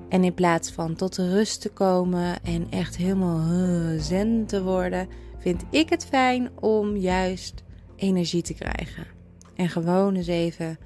en 0.08 0.24
in 0.24 0.34
plaats 0.34 0.70
van 0.70 0.94
tot 0.94 1.16
rust 1.16 1.60
te 1.60 1.72
komen 1.72 2.42
en 2.42 2.66
echt 2.70 2.96
helemaal 2.96 3.98
zen 3.98 4.46
te 4.46 4.62
worden, 4.62 5.08
vind 5.38 5.64
ik 5.70 5.88
het 5.88 6.06
fijn 6.06 6.50
om 6.60 6.96
juist 6.96 7.62
energie 7.96 8.42
te 8.42 8.54
krijgen. 8.54 9.06
En 9.54 9.68
gewoon 9.68 10.14
eens 10.14 10.26
even 10.26 10.78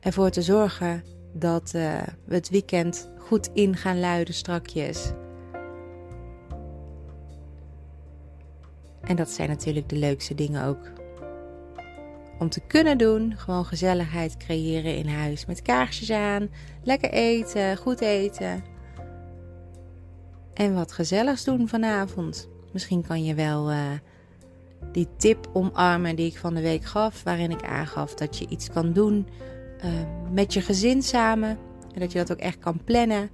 ervoor 0.00 0.30
te 0.30 0.42
zorgen 0.42 1.04
dat 1.32 1.72
uh, 1.76 2.02
we 2.24 2.34
het 2.34 2.48
weekend 2.48 3.10
goed 3.18 3.50
in 3.52 3.76
gaan 3.76 4.00
luiden 4.00 4.34
strakjes. 4.34 5.12
En 9.00 9.16
dat 9.16 9.30
zijn 9.30 9.48
natuurlijk 9.48 9.88
de 9.88 9.96
leukste 9.96 10.34
dingen 10.34 10.64
ook 10.64 10.92
om 12.38 12.48
te 12.48 12.60
kunnen 12.60 12.98
doen. 12.98 13.34
Gewoon 13.36 13.64
gezelligheid 13.64 14.36
creëren 14.36 14.96
in 14.96 15.08
huis. 15.08 15.46
Met 15.46 15.62
kaarsjes 15.62 16.10
aan, 16.10 16.48
lekker 16.82 17.10
eten, 17.10 17.76
goed 17.76 18.00
eten. 18.00 18.64
En 20.54 20.74
wat 20.74 20.92
gezelligs 20.92 21.44
doen 21.44 21.68
vanavond. 21.68 22.48
Misschien 22.72 23.06
kan 23.06 23.24
je 23.24 23.34
wel 23.34 23.70
uh, 23.70 23.78
die 24.92 25.08
tip 25.16 25.50
omarmen 25.52 26.16
die 26.16 26.26
ik 26.26 26.38
van 26.38 26.54
de 26.54 26.60
week 26.60 26.84
gaf. 26.84 27.22
Waarin 27.22 27.50
ik 27.50 27.62
aangaf 27.62 28.14
dat 28.14 28.38
je 28.38 28.48
iets 28.48 28.70
kan 28.70 28.92
doen 28.92 29.28
uh, 29.84 29.90
met 30.32 30.52
je 30.52 30.60
gezin 30.60 31.02
samen. 31.02 31.58
En 31.94 32.00
dat 32.00 32.12
je 32.12 32.18
dat 32.18 32.32
ook 32.32 32.38
echt 32.38 32.58
kan 32.58 32.80
plannen. 32.84 33.30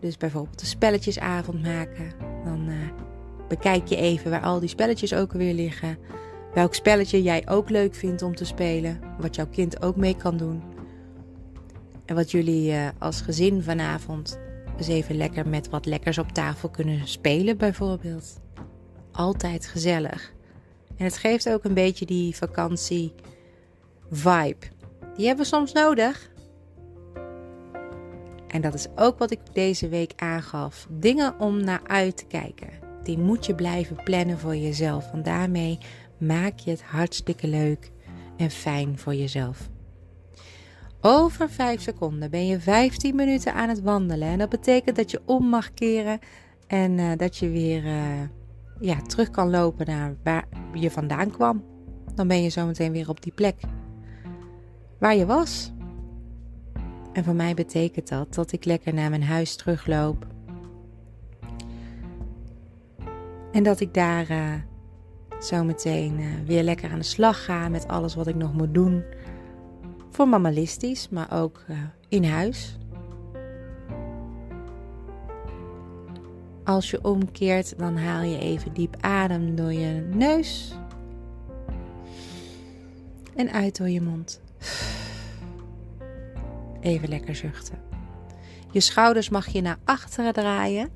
Dus 0.00 0.16
bijvoorbeeld 0.16 0.60
een 0.60 0.66
spelletjesavond 0.66 1.62
maken. 1.62 2.12
Dan 2.44 2.68
uh, 2.68 2.74
bekijk 3.48 3.86
je 3.86 3.96
even 3.96 4.30
waar 4.30 4.42
al 4.42 4.60
die 4.60 4.68
spelletjes 4.68 5.14
ook 5.14 5.32
weer 5.32 5.54
liggen. 5.54 5.98
Welk 6.54 6.74
spelletje 6.74 7.22
jij 7.22 7.48
ook 7.48 7.70
leuk 7.70 7.94
vindt 7.94 8.22
om 8.22 8.34
te 8.34 8.44
spelen. 8.44 9.00
Wat 9.18 9.34
jouw 9.34 9.46
kind 9.46 9.82
ook 9.82 9.96
mee 9.96 10.16
kan 10.16 10.36
doen. 10.36 10.62
En 12.04 12.14
wat 12.14 12.30
jullie 12.30 12.72
uh, 12.72 12.88
als 12.98 13.20
gezin 13.20 13.62
vanavond 13.62 14.38
eens 14.76 14.88
even 14.88 15.16
lekker 15.16 15.48
met 15.48 15.68
wat 15.68 15.86
lekkers 15.86 16.18
op 16.18 16.32
tafel 16.32 16.68
kunnen 16.68 17.08
spelen, 17.08 17.56
bijvoorbeeld. 17.56 18.40
Altijd 19.12 19.66
gezellig. 19.66 20.32
En 20.96 21.04
het 21.04 21.16
geeft 21.16 21.50
ook 21.50 21.64
een 21.64 21.74
beetje 21.74 22.06
die 22.06 22.36
vakantie-vibe. 22.36 24.66
Die 25.16 25.26
hebben 25.26 25.44
we 25.44 25.50
soms 25.50 25.72
nodig. 25.72 26.30
En 28.48 28.60
dat 28.60 28.74
is 28.74 28.86
ook 28.96 29.18
wat 29.18 29.30
ik 29.30 29.40
deze 29.52 29.88
week 29.88 30.12
aangaf. 30.16 30.86
Dingen 30.90 31.38
om 31.38 31.64
naar 31.64 31.82
uit 31.86 32.16
te 32.16 32.26
kijken. 32.26 32.68
Die 33.02 33.18
moet 33.18 33.46
je 33.46 33.54
blijven 33.54 34.02
plannen 34.04 34.38
voor 34.38 34.56
jezelf. 34.56 35.10
Want 35.10 35.24
daarmee 35.24 35.78
maak 36.18 36.58
je 36.58 36.70
het 36.70 36.82
hartstikke 36.82 37.48
leuk 37.48 37.90
en 38.36 38.50
fijn 38.50 38.98
voor 38.98 39.14
jezelf. 39.14 39.68
Over 41.00 41.50
5 41.50 41.80
seconden 41.80 42.30
ben 42.30 42.46
je 42.46 42.60
15 42.60 43.14
minuten 43.14 43.54
aan 43.54 43.68
het 43.68 43.82
wandelen. 43.82 44.28
En 44.28 44.38
dat 44.38 44.48
betekent 44.48 44.96
dat 44.96 45.10
je 45.10 45.22
om 45.24 45.48
mag 45.48 45.74
keren 45.74 46.18
en 46.66 46.98
uh, 46.98 47.10
dat 47.16 47.36
je 47.36 47.48
weer 47.48 47.84
uh, 47.84 48.20
ja, 48.80 49.02
terug 49.02 49.30
kan 49.30 49.50
lopen 49.50 49.86
naar 49.86 50.16
waar 50.22 50.44
je 50.72 50.90
vandaan 50.90 51.30
kwam. 51.30 51.64
Dan 52.14 52.28
ben 52.28 52.42
je 52.42 52.50
zometeen 52.50 52.92
weer 52.92 53.08
op 53.08 53.22
die 53.22 53.32
plek 53.32 53.60
waar 54.98 55.16
je 55.16 55.26
was. 55.26 55.72
En 57.12 57.24
voor 57.24 57.34
mij 57.34 57.54
betekent 57.54 58.08
dat 58.08 58.34
dat 58.34 58.52
ik 58.52 58.64
lekker 58.64 58.94
naar 58.94 59.10
mijn 59.10 59.22
huis 59.22 59.56
terugloop. 59.56 60.26
En 63.52 63.62
dat 63.62 63.80
ik 63.80 63.94
daar 63.94 64.30
uh, 64.30 64.52
zometeen 65.44 66.20
uh, 66.20 66.26
weer 66.46 66.62
lekker 66.62 66.90
aan 66.90 66.98
de 66.98 67.04
slag 67.04 67.44
ga 67.44 67.68
met 67.68 67.88
alles 67.88 68.14
wat 68.14 68.26
ik 68.26 68.34
nog 68.34 68.52
moet 68.52 68.74
doen. 68.74 69.04
Voor 70.10 70.28
mamalistisch, 70.28 71.08
maar 71.08 71.32
ook 71.32 71.64
uh, 71.70 71.76
in 72.08 72.24
huis. 72.24 72.78
Als 76.64 76.90
je 76.90 77.04
omkeert, 77.04 77.78
dan 77.78 77.96
haal 77.96 78.22
je 78.22 78.38
even 78.38 78.72
diep 78.72 78.96
adem 79.00 79.56
door 79.56 79.72
je 79.72 80.08
neus. 80.12 80.74
En 83.34 83.52
uit 83.52 83.76
door 83.76 83.88
je 83.88 84.00
mond. 84.00 84.40
Even 86.80 87.08
lekker 87.08 87.34
zuchten. 87.34 87.78
Je 88.70 88.80
schouders 88.80 89.28
mag 89.28 89.48
je 89.48 89.60
naar 89.60 89.78
achteren 89.84 90.32
draaien. 90.32 90.90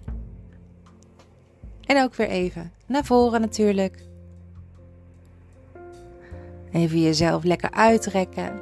En 1.85 2.03
ook 2.03 2.15
weer 2.15 2.29
even 2.29 2.73
naar 2.87 3.05
voren 3.05 3.41
natuurlijk. 3.41 4.08
Even 6.73 7.01
jezelf 7.01 7.45
lekker 7.45 7.71
uitrekken. 7.71 8.61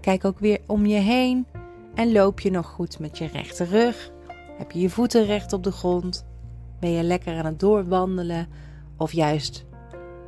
Kijk 0.00 0.24
ook 0.24 0.38
weer 0.38 0.60
om 0.66 0.86
je 0.86 0.98
heen 0.98 1.46
en 1.94 2.12
loop 2.12 2.40
je 2.40 2.50
nog 2.50 2.66
goed 2.66 2.98
met 2.98 3.18
je 3.18 3.26
rechte 3.26 3.64
rug. 3.64 4.12
Heb 4.58 4.70
je 4.70 4.78
je 4.78 4.90
voeten 4.90 5.24
recht 5.24 5.52
op 5.52 5.62
de 5.62 5.72
grond? 5.72 6.26
Ben 6.80 6.90
je 6.90 7.02
lekker 7.02 7.38
aan 7.38 7.44
het 7.44 7.60
doorwandelen 7.60 8.48
of 8.96 9.12
juist 9.12 9.64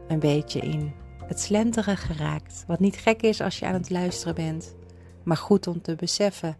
een 0.08 0.18
beetje 0.18 0.60
in 0.60 0.92
het 1.26 1.40
slenteren 1.40 1.96
geraakt? 1.96 2.64
Wat 2.66 2.78
niet 2.78 2.96
gek 2.96 3.22
is 3.22 3.40
als 3.40 3.58
je 3.58 3.66
aan 3.66 3.74
het 3.74 3.90
luisteren 3.90 4.34
bent, 4.34 4.74
maar 5.22 5.36
goed 5.36 5.66
om 5.66 5.80
te 5.80 5.94
beseffen 5.94 6.56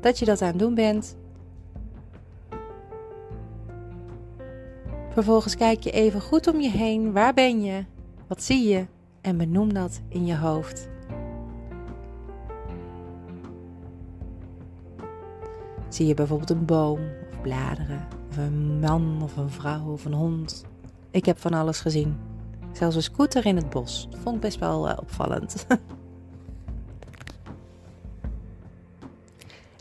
dat 0.00 0.18
je 0.18 0.24
dat 0.24 0.42
aan 0.42 0.48
het 0.48 0.58
doen 0.58 0.74
bent. 0.74 1.16
Vervolgens 5.10 5.56
kijk 5.56 5.82
je 5.82 5.90
even 5.90 6.20
goed 6.20 6.46
om 6.46 6.60
je 6.60 6.70
heen. 6.70 7.12
Waar 7.12 7.34
ben 7.34 7.62
je? 7.62 7.84
Wat 8.34 8.42
zie 8.42 8.68
je? 8.68 8.86
En 9.20 9.36
benoem 9.36 9.72
dat 9.72 10.00
in 10.08 10.26
je 10.26 10.36
hoofd. 10.36 10.88
Zie 15.88 16.06
je 16.06 16.14
bijvoorbeeld 16.14 16.50
een 16.50 16.64
boom 16.64 17.00
of 17.30 17.40
bladeren, 17.40 18.08
of 18.30 18.36
een 18.36 18.80
man 18.80 19.20
of 19.22 19.36
een 19.36 19.50
vrouw 19.50 19.92
of 19.92 20.04
een 20.04 20.12
hond? 20.12 20.64
Ik 21.10 21.24
heb 21.24 21.38
van 21.38 21.52
alles 21.52 21.80
gezien. 21.80 22.16
Zelfs 22.72 22.96
een 22.96 23.02
scooter 23.02 23.46
in 23.46 23.56
het 23.56 23.70
bos. 23.70 24.08
Vond 24.10 24.34
ik 24.34 24.40
best 24.40 24.58
wel 24.58 24.88
uh, 24.88 24.96
opvallend. 25.00 25.66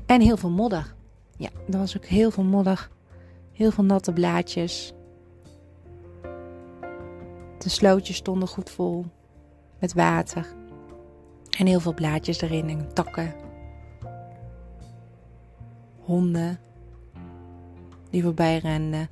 en 0.05 0.21
heel 0.21 0.37
veel 0.37 0.51
modder. 0.51 0.95
Ja, 1.37 1.49
er 1.71 1.77
was 1.77 1.97
ook 1.97 2.05
heel 2.05 2.31
veel 2.31 2.43
modder. 2.43 2.89
Heel 3.51 3.71
veel 3.71 3.83
natte 3.83 4.13
blaadjes. 4.13 4.93
De 7.63 7.69
slootjes 7.69 8.15
stonden 8.15 8.47
goed 8.47 8.69
vol 8.69 9.05
met 9.79 9.93
water. 9.93 10.47
En 11.57 11.65
heel 11.65 11.79
veel 11.79 11.93
blaadjes 11.93 12.41
erin 12.41 12.69
en 12.69 12.93
takken 12.93 13.43
honden 16.03 16.59
die 18.09 18.23
voorbij 18.23 18.57
renden. 18.57 19.09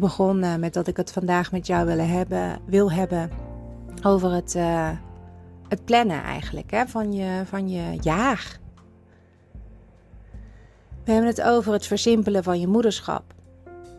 Ik 0.00 0.06
begon 0.06 0.44
uh, 0.44 0.54
met 0.56 0.72
dat 0.72 0.86
ik 0.86 0.96
het 0.96 1.12
vandaag 1.12 1.52
met 1.52 1.66
jou 1.66 1.86
willen 1.86 2.08
hebben, 2.08 2.58
wil 2.66 2.92
hebben 2.92 3.30
over 4.02 4.32
het, 4.32 4.54
uh, 4.54 4.90
het 5.68 5.84
plannen 5.84 6.22
eigenlijk 6.22 6.70
hè, 6.70 6.86
van, 6.86 7.12
je, 7.12 7.42
van 7.44 7.68
je 7.68 7.98
jaar. 8.00 8.58
We 11.04 11.12
hebben 11.12 11.30
het 11.30 11.42
over 11.42 11.72
het 11.72 11.86
versimpelen 11.86 12.42
van 12.42 12.60
je 12.60 12.66
moederschap. 12.66 13.22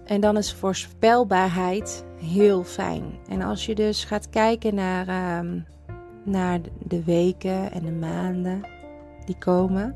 En 0.06 0.22
dan 0.22 0.38
is 0.38 0.54
voorspelbaarheid 0.54 2.04
heel 2.18 2.64
fijn. 2.64 3.04
En 3.28 3.42
als 3.42 3.66
je 3.66 3.76
dus 3.76 4.04
gaat 4.04 4.30
kijken 4.30 4.76
naar, 4.76 5.08
uh, 5.08 5.52
naar 6.24 6.60
de 6.84 7.04
weken 7.04 7.72
en 7.72 7.86
de 7.86 7.92
maanden 7.92 8.62
die 9.26 9.38
komen, 9.38 9.96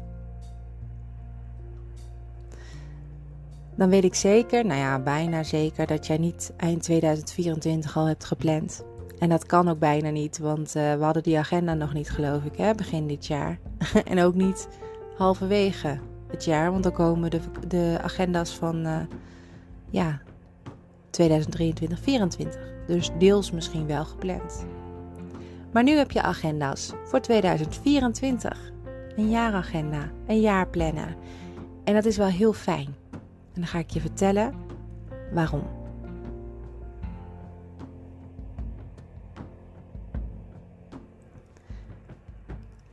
dan 3.75 3.89
weet 3.89 4.03
ik 4.03 4.15
zeker, 4.15 4.65
nou 4.65 4.79
ja, 4.79 4.99
bijna 4.99 5.43
zeker, 5.43 5.87
dat 5.87 6.07
jij 6.07 6.17
niet 6.17 6.53
eind 6.57 6.83
2024 6.83 7.97
al 7.97 8.05
hebt 8.05 8.25
gepland. 8.25 8.83
En 9.19 9.29
dat 9.29 9.45
kan 9.45 9.69
ook 9.69 9.79
bijna 9.79 10.09
niet, 10.09 10.37
want 10.37 10.75
uh, 10.75 10.93
we 10.93 11.03
hadden 11.03 11.23
die 11.23 11.39
agenda 11.39 11.73
nog 11.73 11.93
niet, 11.93 12.09
geloof 12.09 12.43
ik, 12.43 12.57
hè, 12.57 12.75
begin 12.75 13.07
dit 13.07 13.25
jaar. 13.27 13.59
en 14.05 14.21
ook 14.21 14.35
niet 14.35 14.67
halverwege 15.17 15.99
het 16.27 16.45
jaar, 16.45 16.71
want 16.71 16.83
dan 16.83 16.91
komen 16.91 17.31
de, 17.31 17.39
de 17.67 17.97
agenda's 18.01 18.51
van 18.51 18.87
uh, 18.87 18.99
ja, 19.89 20.21
2023, 21.09 21.99
2024. 21.99 22.73
Dus 22.87 23.11
deels 23.17 23.51
misschien 23.51 23.87
wel 23.87 24.05
gepland. 24.05 24.65
Maar 25.71 25.83
nu 25.83 25.91
heb 25.91 26.11
je 26.11 26.21
agenda's 26.21 26.93
voor 27.03 27.19
2024. 27.19 28.71
Een 29.15 29.29
jaaragenda, 29.29 30.11
een 30.27 30.41
jaarplanner. 30.41 31.15
En 31.83 31.93
dat 31.93 32.05
is 32.05 32.17
wel 32.17 32.27
heel 32.27 32.53
fijn. 32.53 32.95
En 33.55 33.61
dan 33.61 33.69
ga 33.69 33.79
ik 33.79 33.89
je 33.89 34.01
vertellen 34.01 34.53
waarom. 35.33 35.63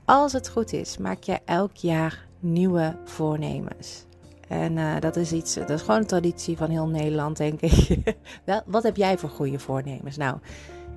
Als 0.05 0.33
het 0.33 0.48
goed 0.48 0.72
is, 0.72 0.98
maak 0.98 1.22
je 1.22 1.38
elk 1.44 1.77
jaar 1.77 2.27
nieuwe 2.40 2.96
voornemens. 3.05 4.07
En 4.48 4.77
uh, 4.77 5.01
dat 5.01 5.16
is 5.16 5.33
iets, 5.33 5.55
dat 5.55 5.70
is 5.70 5.81
gewoon 5.81 6.01
een 6.01 6.07
traditie 6.07 6.57
van 6.57 6.70
heel 6.70 6.88
Nederland, 6.88 7.37
denk 7.37 7.61
ik. 7.61 8.14
Wat 8.66 8.83
heb 8.83 8.96
jij 8.96 9.18
voor 9.18 9.29
goede 9.29 9.59
voornemens? 9.59 10.16
Nou, 10.16 10.38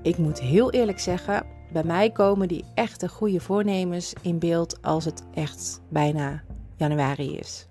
ik 0.01 0.17
moet 0.17 0.39
heel 0.39 0.71
eerlijk 0.71 0.99
zeggen, 0.99 1.45
bij 1.71 1.83
mij 1.83 2.11
komen 2.11 2.47
die 2.47 2.65
echte 2.73 3.09
goede 3.09 3.39
voornemens 3.39 4.13
in 4.21 4.39
beeld 4.39 4.81
als 4.81 5.05
het 5.05 5.23
echt 5.33 5.81
bijna 5.89 6.43
januari 6.75 7.37
is. 7.37 7.67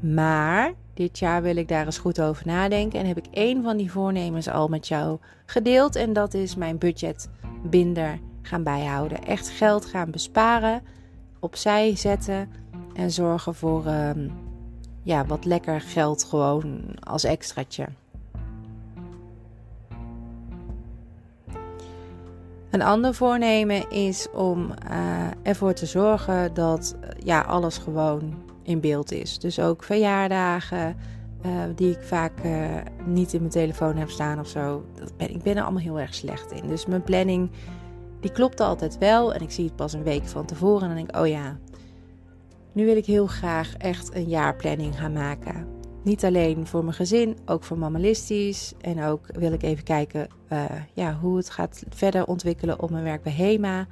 Maar 0.00 0.72
dit 0.94 1.18
jaar 1.18 1.42
wil 1.42 1.56
ik 1.56 1.68
daar 1.68 1.86
eens 1.86 1.98
goed 1.98 2.20
over 2.20 2.46
nadenken 2.46 3.00
en 3.00 3.06
heb 3.06 3.18
ik 3.18 3.26
één 3.30 3.62
van 3.62 3.76
die 3.76 3.92
voornemens 3.92 4.48
al 4.48 4.68
met 4.68 4.88
jou 4.88 5.18
gedeeld. 5.46 5.96
En 5.96 6.12
dat 6.12 6.34
is 6.34 6.56
mijn 6.56 6.78
budget 6.78 7.28
binder 7.62 8.18
gaan 8.42 8.62
bijhouden. 8.62 9.24
Echt 9.24 9.48
geld 9.48 9.84
gaan 9.84 10.10
besparen, 10.10 10.82
opzij 11.40 11.96
zetten 11.96 12.48
en 12.94 13.10
zorgen 13.10 13.54
voor 13.54 13.86
um, 13.86 14.32
ja, 15.02 15.26
wat 15.26 15.44
lekker 15.44 15.80
geld 15.80 16.24
gewoon 16.24 16.82
als 17.00 17.24
extraatje. 17.24 17.86
Een 22.70 22.82
ander 22.82 23.14
voornemen 23.14 23.90
is 23.90 24.30
om 24.30 24.70
uh, 24.90 25.26
ervoor 25.42 25.72
te 25.72 25.86
zorgen 25.86 26.54
dat 26.54 26.96
ja, 27.18 27.40
alles 27.40 27.78
gewoon 27.78 28.34
in 28.64 28.80
beeld 28.80 29.12
is. 29.12 29.38
Dus 29.38 29.60
ook 29.60 29.82
verjaardagen, 29.82 30.96
uh, 31.46 31.52
die 31.74 31.90
ik 31.90 32.02
vaak 32.02 32.32
uh, 32.44 32.66
niet 33.04 33.32
in 33.32 33.40
mijn 33.40 33.52
telefoon 33.52 33.96
heb 33.96 34.10
staan 34.10 34.40
of 34.40 34.48
zo. 34.48 34.84
Dat 34.98 35.16
ben, 35.16 35.30
ik 35.30 35.42
ben 35.42 35.56
er 35.56 35.62
allemaal 35.62 35.82
heel 35.82 36.00
erg 36.00 36.14
slecht 36.14 36.52
in. 36.52 36.68
Dus 36.68 36.86
mijn 36.86 37.02
planning 37.02 37.50
die 38.20 38.32
klopte 38.32 38.64
altijd 38.64 38.98
wel. 38.98 39.34
En 39.34 39.40
ik 39.40 39.50
zie 39.50 39.64
het 39.64 39.76
pas 39.76 39.92
een 39.92 40.02
week 40.02 40.26
van 40.26 40.46
tevoren. 40.46 40.82
En 40.82 40.86
dan 40.86 40.96
denk 40.96 41.08
ik, 41.08 41.16
oh 41.16 41.26
ja, 41.26 41.58
nu 42.72 42.84
wil 42.84 42.96
ik 42.96 43.06
heel 43.06 43.26
graag 43.26 43.76
echt 43.76 44.14
een 44.14 44.28
jaarplanning 44.28 44.98
gaan 44.98 45.12
maken. 45.12 45.66
Niet 46.02 46.24
alleen 46.24 46.66
voor 46.66 46.82
mijn 46.84 46.96
gezin, 46.96 47.36
ook 47.46 47.64
voor 47.64 47.78
mammalistisch. 47.78 48.72
En 48.80 49.02
ook 49.02 49.26
wil 49.32 49.52
ik 49.52 49.62
even 49.62 49.84
kijken 49.84 50.28
uh, 50.52 50.64
ja, 50.92 51.18
hoe 51.20 51.36
het 51.36 51.50
gaat 51.50 51.84
verder 51.88 52.26
ontwikkelen 52.26 52.80
op 52.80 52.90
mijn 52.90 53.04
werk 53.04 53.22
bij 53.22 53.32
HEMA. 53.32 53.86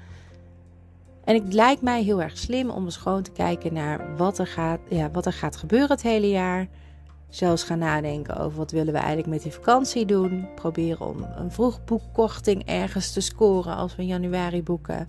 En 1.24 1.34
het 1.34 1.52
lijkt 1.52 1.82
mij 1.82 2.02
heel 2.02 2.22
erg 2.22 2.38
slim 2.38 2.70
om 2.70 2.84
eens 2.84 2.96
gewoon 2.96 3.22
te 3.22 3.30
kijken 3.30 3.72
naar 3.72 4.16
wat 4.16 4.38
er 4.38 4.46
gaat, 4.46 4.80
ja, 4.88 5.10
wat 5.10 5.26
er 5.26 5.32
gaat 5.32 5.56
gebeuren 5.56 5.88
het 5.88 6.02
hele 6.02 6.28
jaar. 6.28 6.68
Zelfs 7.28 7.62
gaan 7.62 7.78
nadenken 7.78 8.36
over 8.36 8.58
wat 8.58 8.70
willen 8.70 8.92
we 8.92 8.98
eigenlijk 8.98 9.28
met 9.28 9.42
die 9.42 9.52
vakantie 9.52 10.06
doen. 10.06 10.48
Proberen 10.54 11.06
om 11.06 11.26
een 11.36 11.50
vroegboekkorting 11.50 12.64
ergens 12.64 13.12
te 13.12 13.20
scoren 13.20 13.76
als 13.76 13.96
we 13.96 14.02
in 14.02 14.08
januari 14.08 14.62
boeken. 14.62 15.08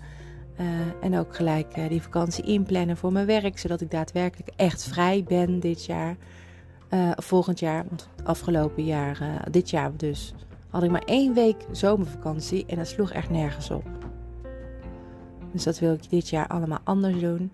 Uh, 0.60 0.68
en 1.02 1.18
ook 1.20 1.36
gelijk 1.36 1.78
uh, 1.78 1.90
die 1.90 2.02
vakantie 2.02 2.44
inplannen 2.44 2.98
voor 2.98 3.12
mijn 3.12 3.26
werk, 3.26 3.60
zodat 3.60 3.82
ik 3.82 3.92
daadwerkelijk 3.92 4.50
echt 4.56 4.84
vrij 4.84 5.24
ben 5.28 5.60
dit 5.60 5.86
jaar. 5.86 6.16
Uh, 6.90 7.12
volgend 7.16 7.60
jaar, 7.60 7.86
want 7.88 8.10
afgelopen 8.24 8.84
jaar, 8.84 9.42
dit 9.52 9.70
jaar 9.70 9.92
dus, 9.98 10.34
had 10.70 10.84
ik 10.84 10.92
maar 10.92 11.04
één 11.06 11.34
week 11.34 11.66
zomervakantie 11.72 12.66
en 12.66 12.78
dat 12.78 12.88
sloeg 12.88 13.12
echt 13.12 13.30
nergens 13.30 13.70
op. 13.70 14.03
Dus 15.54 15.64
dat 15.64 15.80
wil 15.80 15.94
ik 15.94 16.10
dit 16.10 16.30
jaar 16.30 16.48
allemaal 16.48 16.80
anders 16.84 17.20
doen. 17.20 17.52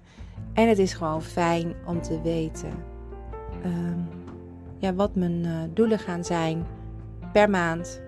En 0.53 0.67
het 0.67 0.77
is 0.77 0.93
gewoon 0.93 1.21
fijn 1.21 1.73
om 1.85 2.01
te 2.01 2.21
weten 2.21 2.73
um, 3.65 4.07
ja, 4.77 4.93
wat 4.93 5.15
mijn 5.15 5.45
uh, 5.45 5.61
doelen 5.73 5.99
gaan 5.99 6.23
zijn 6.23 6.65
per 7.33 7.49
maand. 7.49 8.01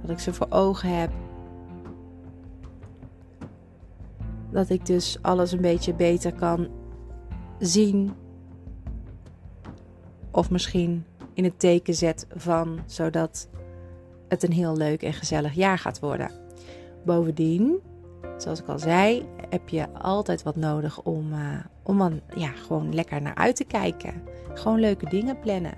Dat 0.00 0.10
ik 0.10 0.18
ze 0.18 0.32
voor 0.32 0.46
ogen 0.50 0.98
heb. 0.98 1.10
Dat 4.50 4.70
ik 4.70 4.86
dus 4.86 5.18
alles 5.22 5.52
een 5.52 5.60
beetje 5.60 5.94
beter 5.94 6.32
kan 6.32 6.68
zien. 7.58 8.12
Of 10.30 10.50
misschien 10.50 11.04
in 11.32 11.44
het 11.44 11.58
teken 11.58 11.94
zet 11.94 12.26
van, 12.34 12.78
zodat 12.86 13.48
het 14.28 14.42
een 14.42 14.52
heel 14.52 14.76
leuk 14.76 15.02
en 15.02 15.12
gezellig 15.12 15.52
jaar 15.52 15.78
gaat 15.78 16.00
worden. 16.00 16.30
Bovendien 17.04 17.80
Zoals 18.38 18.60
ik 18.60 18.68
al 18.68 18.78
zei, 18.78 19.26
heb 19.48 19.68
je 19.68 19.92
altijd 19.92 20.42
wat 20.42 20.56
nodig 20.56 21.02
om, 21.02 21.32
uh, 21.32 21.38
om 21.82 21.98
dan, 21.98 22.20
ja, 22.34 22.48
gewoon 22.48 22.94
lekker 22.94 23.22
naar 23.22 23.34
uit 23.34 23.56
te 23.56 23.64
kijken. 23.64 24.22
Gewoon 24.54 24.80
leuke 24.80 25.08
dingen 25.08 25.38
plannen. 25.38 25.74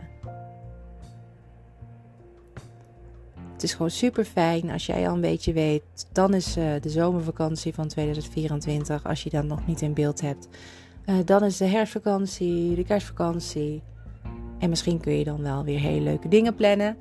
Het 3.52 3.62
is 3.62 3.72
gewoon 3.72 3.90
super 3.90 4.24
fijn 4.24 4.70
als 4.70 4.86
jij 4.86 5.08
al 5.08 5.14
een 5.14 5.20
beetje 5.20 5.52
weet. 5.52 5.82
Dan 6.12 6.34
is 6.34 6.56
uh, 6.56 6.64
de 6.80 6.90
zomervakantie 6.90 7.74
van 7.74 7.88
2024, 7.88 9.06
als 9.06 9.22
je 9.22 9.30
dan 9.30 9.46
nog 9.46 9.66
niet 9.66 9.80
in 9.80 9.94
beeld 9.94 10.20
hebt. 10.20 10.48
Uh, 11.06 11.16
dan 11.24 11.44
is 11.44 11.56
de 11.56 11.64
herfstvakantie, 11.64 12.74
de 12.74 12.84
kerstvakantie. 12.84 13.82
En 14.58 14.68
misschien 14.68 15.00
kun 15.00 15.12
je 15.12 15.24
dan 15.24 15.42
wel 15.42 15.64
weer 15.64 15.78
hele 15.78 16.00
leuke 16.00 16.28
dingen 16.28 16.54
plannen. 16.54 16.96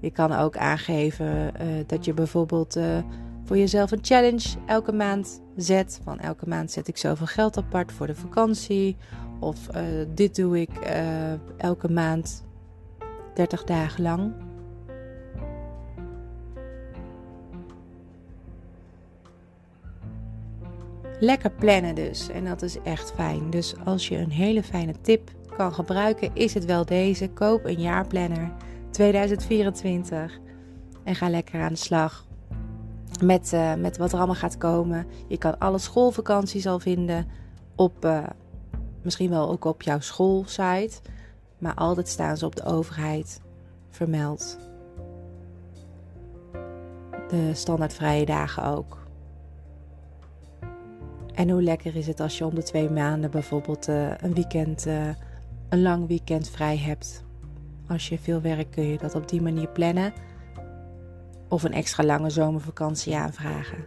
Je 0.00 0.10
kan 0.10 0.32
ook 0.32 0.56
aangeven 0.56 1.52
dat 1.86 2.04
je 2.04 2.14
bijvoorbeeld 2.14 2.78
voor 3.46 3.58
jezelf 3.58 3.90
een 3.90 3.98
challenge 4.02 4.48
elke 4.66 4.92
maand 4.92 5.42
zet. 5.56 6.00
Van 6.02 6.18
elke 6.18 6.48
maand 6.48 6.70
zet 6.70 6.88
ik 6.88 6.96
zoveel 6.96 7.26
geld 7.26 7.56
apart 7.56 7.92
voor 7.92 8.06
de 8.06 8.14
vakantie. 8.14 8.96
Of 9.40 9.58
uh, 9.76 9.82
dit 10.14 10.36
doe 10.36 10.60
ik 10.60 10.70
uh, 10.86 11.32
elke 11.56 11.90
maand 11.90 12.44
30 13.34 13.64
dagen 13.64 14.02
lang. 14.02 14.32
Lekker 21.20 21.50
plannen 21.50 21.94
dus. 21.94 22.28
En 22.28 22.44
dat 22.44 22.62
is 22.62 22.82
echt 22.82 23.12
fijn. 23.12 23.50
Dus 23.50 23.74
als 23.84 24.08
je 24.08 24.16
een 24.16 24.30
hele 24.30 24.62
fijne 24.62 24.94
tip 25.00 25.30
kan 25.56 25.74
gebruiken, 25.74 26.30
is 26.34 26.54
het 26.54 26.64
wel 26.64 26.84
deze. 26.84 27.28
Koop 27.28 27.64
een 27.64 27.80
jaarplanner 27.80 28.52
2024 28.90 30.38
en 31.04 31.14
ga 31.14 31.28
lekker 31.28 31.60
aan 31.60 31.72
de 31.72 31.78
slag 31.78 32.25
met, 33.22 33.52
uh, 33.52 33.74
met 33.74 33.96
wat 33.96 34.12
er 34.12 34.18
allemaal 34.18 34.34
gaat 34.34 34.58
komen. 34.58 35.06
Je 35.28 35.38
kan 35.38 35.58
alle 35.58 35.78
schoolvakanties 35.78 36.66
al 36.66 36.78
vinden 36.78 37.26
op, 37.74 38.04
uh, 38.04 38.26
misschien 39.02 39.30
wel 39.30 39.50
ook 39.50 39.64
op 39.64 39.82
jouw 39.82 40.00
schoolsite. 40.00 41.00
Maar 41.58 41.74
altijd 41.74 42.08
staan 42.08 42.36
ze 42.36 42.46
op 42.46 42.56
de 42.56 42.64
overheid 42.64 43.40
vermeld. 43.90 44.58
De 47.28 47.50
standaardvrije 47.54 48.24
dagen 48.24 48.64
ook. 48.64 49.04
En 51.34 51.50
hoe 51.50 51.62
lekker 51.62 51.96
is 51.96 52.06
het 52.06 52.20
als 52.20 52.38
je 52.38 52.46
om 52.46 52.54
de 52.54 52.62
twee 52.62 52.90
maanden 52.90 53.30
bijvoorbeeld 53.30 53.88
uh, 53.88 54.18
een 54.18 54.34
weekend, 54.34 54.86
een 55.68 55.82
lang 55.82 56.06
weekend 56.06 56.48
vrij 56.48 56.76
hebt. 56.76 57.24
Als 57.88 58.08
je 58.08 58.18
veel 58.18 58.40
werkt 58.40 58.74
kun 58.74 58.84
je 58.84 58.98
dat 58.98 59.14
op 59.14 59.28
die 59.28 59.42
manier 59.42 59.68
plannen 59.68 60.12
of 61.48 61.62
een 61.62 61.72
extra 61.72 62.04
lange 62.04 62.30
zomervakantie 62.30 63.16
aanvragen. 63.16 63.84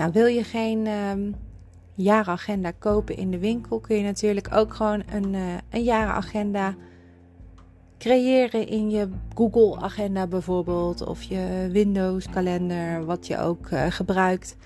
Nou, 0.00 0.12
wil 0.12 0.26
je 0.26 0.44
geen 0.44 0.86
um, 0.86 1.34
jaaragenda 1.94 2.70
kopen 2.70 3.16
in 3.16 3.30
de 3.30 3.38
winkel, 3.38 3.80
kun 3.80 3.96
je 3.96 4.02
natuurlijk 4.02 4.54
ook 4.54 4.74
gewoon 4.74 5.02
een, 5.12 5.34
uh, 5.34 5.54
een 5.70 5.82
jaaragenda 5.82 6.74
creëren 7.98 8.68
in 8.68 8.90
je 8.90 9.08
Google 9.34 9.80
Agenda 9.80 10.26
bijvoorbeeld, 10.26 11.06
of 11.06 11.22
je 11.22 11.68
Windows 11.72 12.28
kalender, 12.28 13.04
wat 13.04 13.26
je 13.26 13.38
ook 13.38 13.70
uh, 13.70 13.86
gebruikt. 13.88 14.56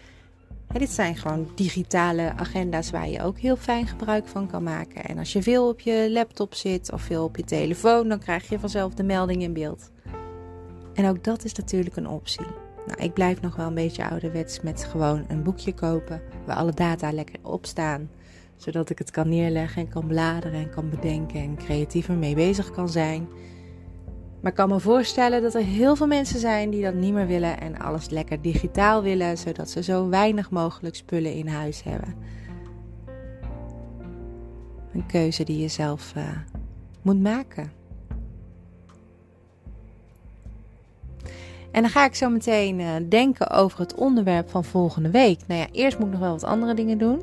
dit 0.72 0.90
zijn 0.90 1.16
gewoon 1.16 1.48
digitale 1.54 2.32
agenda's 2.36 2.90
waar 2.90 3.08
je 3.08 3.22
ook 3.22 3.38
heel 3.38 3.56
fijn 3.56 3.86
gebruik 3.86 4.26
van 4.26 4.46
kan 4.46 4.62
maken. 4.62 5.04
En 5.04 5.18
als 5.18 5.32
je 5.32 5.42
veel 5.42 5.68
op 5.68 5.80
je 5.80 6.08
laptop 6.10 6.54
zit 6.54 6.92
of 6.92 7.02
veel 7.02 7.24
op 7.24 7.36
je 7.36 7.44
telefoon, 7.44 8.08
dan 8.08 8.18
krijg 8.18 8.48
je 8.48 8.58
vanzelf 8.58 8.94
de 8.94 9.04
melding 9.04 9.42
in 9.42 9.52
beeld. 9.52 9.90
En 10.94 11.08
ook 11.08 11.24
dat 11.24 11.44
is 11.44 11.52
natuurlijk 11.52 11.96
een 11.96 12.08
optie. 12.08 12.63
Nou, 12.86 13.02
ik 13.02 13.12
blijf 13.12 13.40
nog 13.40 13.56
wel 13.56 13.66
een 13.66 13.74
beetje 13.74 14.08
ouderwets 14.08 14.60
met 14.60 14.84
gewoon 14.84 15.24
een 15.28 15.42
boekje 15.42 15.74
kopen 15.74 16.22
waar 16.46 16.56
alle 16.56 16.72
data 16.72 17.12
lekker 17.12 17.38
op 17.42 17.66
staan. 17.66 18.10
Zodat 18.56 18.90
ik 18.90 18.98
het 18.98 19.10
kan 19.10 19.28
neerleggen 19.28 19.82
en 19.82 19.88
kan 19.88 20.06
bladeren 20.06 20.60
en 20.60 20.70
kan 20.70 20.90
bedenken 20.90 21.40
en 21.40 21.56
creatiever 21.56 22.14
mee 22.14 22.34
bezig 22.34 22.70
kan 22.70 22.88
zijn. 22.88 23.28
Maar 24.40 24.52
ik 24.52 24.58
kan 24.58 24.68
me 24.68 24.80
voorstellen 24.80 25.42
dat 25.42 25.54
er 25.54 25.64
heel 25.64 25.96
veel 25.96 26.06
mensen 26.06 26.40
zijn 26.40 26.70
die 26.70 26.82
dat 26.82 26.94
niet 26.94 27.12
meer 27.12 27.26
willen 27.26 27.60
en 27.60 27.78
alles 27.78 28.08
lekker 28.08 28.40
digitaal 28.40 29.02
willen, 29.02 29.38
zodat 29.38 29.70
ze 29.70 29.82
zo 29.82 30.08
weinig 30.08 30.50
mogelijk 30.50 30.94
spullen 30.94 31.34
in 31.34 31.48
huis 31.48 31.82
hebben. 31.82 32.14
Een 34.92 35.06
keuze 35.06 35.44
die 35.44 35.58
je 35.58 35.68
zelf 35.68 36.12
uh, 36.16 36.28
moet 37.02 37.20
maken. 37.20 37.83
En 41.74 41.82
dan 41.82 41.90
ga 41.90 42.04
ik 42.04 42.14
zo 42.14 42.28
meteen 42.30 42.80
uh, 42.80 42.90
denken 43.08 43.50
over 43.50 43.78
het 43.78 43.94
onderwerp 43.94 44.50
van 44.50 44.64
volgende 44.64 45.10
week. 45.10 45.40
Nou 45.46 45.60
ja, 45.60 45.66
eerst 45.72 45.98
moet 45.98 46.06
ik 46.06 46.12
nog 46.12 46.20
wel 46.20 46.30
wat 46.30 46.44
andere 46.44 46.74
dingen 46.74 46.98
doen. 46.98 47.22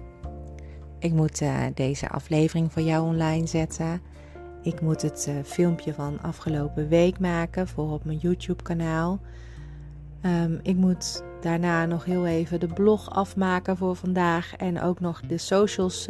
Ik 0.99 1.11
moet 1.11 1.41
uh, 1.41 1.57
deze 1.73 2.09
aflevering 2.09 2.71
voor 2.71 2.81
jou 2.81 3.05
online 3.05 3.47
zetten. 3.47 4.01
Ik 4.61 4.81
moet 4.81 5.01
het 5.01 5.25
uh, 5.29 5.35
filmpje 5.43 5.93
van 5.93 6.21
afgelopen 6.21 6.87
week 6.87 7.19
maken 7.19 7.67
voor 7.67 7.91
op 7.91 8.05
mijn 8.05 8.17
YouTube 8.17 8.63
kanaal. 8.63 9.19
Um, 10.25 10.59
ik 10.63 10.75
moet 10.75 11.23
daarna 11.41 11.85
nog 11.85 12.05
heel 12.05 12.25
even 12.25 12.59
de 12.59 12.67
blog 12.67 13.09
afmaken 13.09 13.77
voor 13.77 13.95
vandaag. 13.95 14.55
En 14.55 14.81
ook 14.81 14.99
nog 14.99 15.21
de 15.21 15.37
socials 15.37 16.07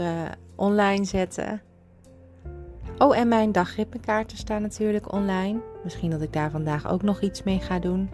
online 0.56 1.06
zetten. 1.06 1.62
Oh, 3.02 3.18
en 3.18 3.28
mijn 3.28 3.52
dagritmekaarten 3.52 4.38
staan 4.38 4.62
natuurlijk 4.62 5.14
online. 5.14 5.60
Misschien 5.84 6.10
dat 6.10 6.22
ik 6.22 6.34
daar 6.34 6.52
vandaag 6.52 6.90
ook 6.90 7.02
nog 7.02 7.22
iets 7.22 7.44
mee 7.44 7.60
ga 7.60 7.80
doen. 7.80 8.10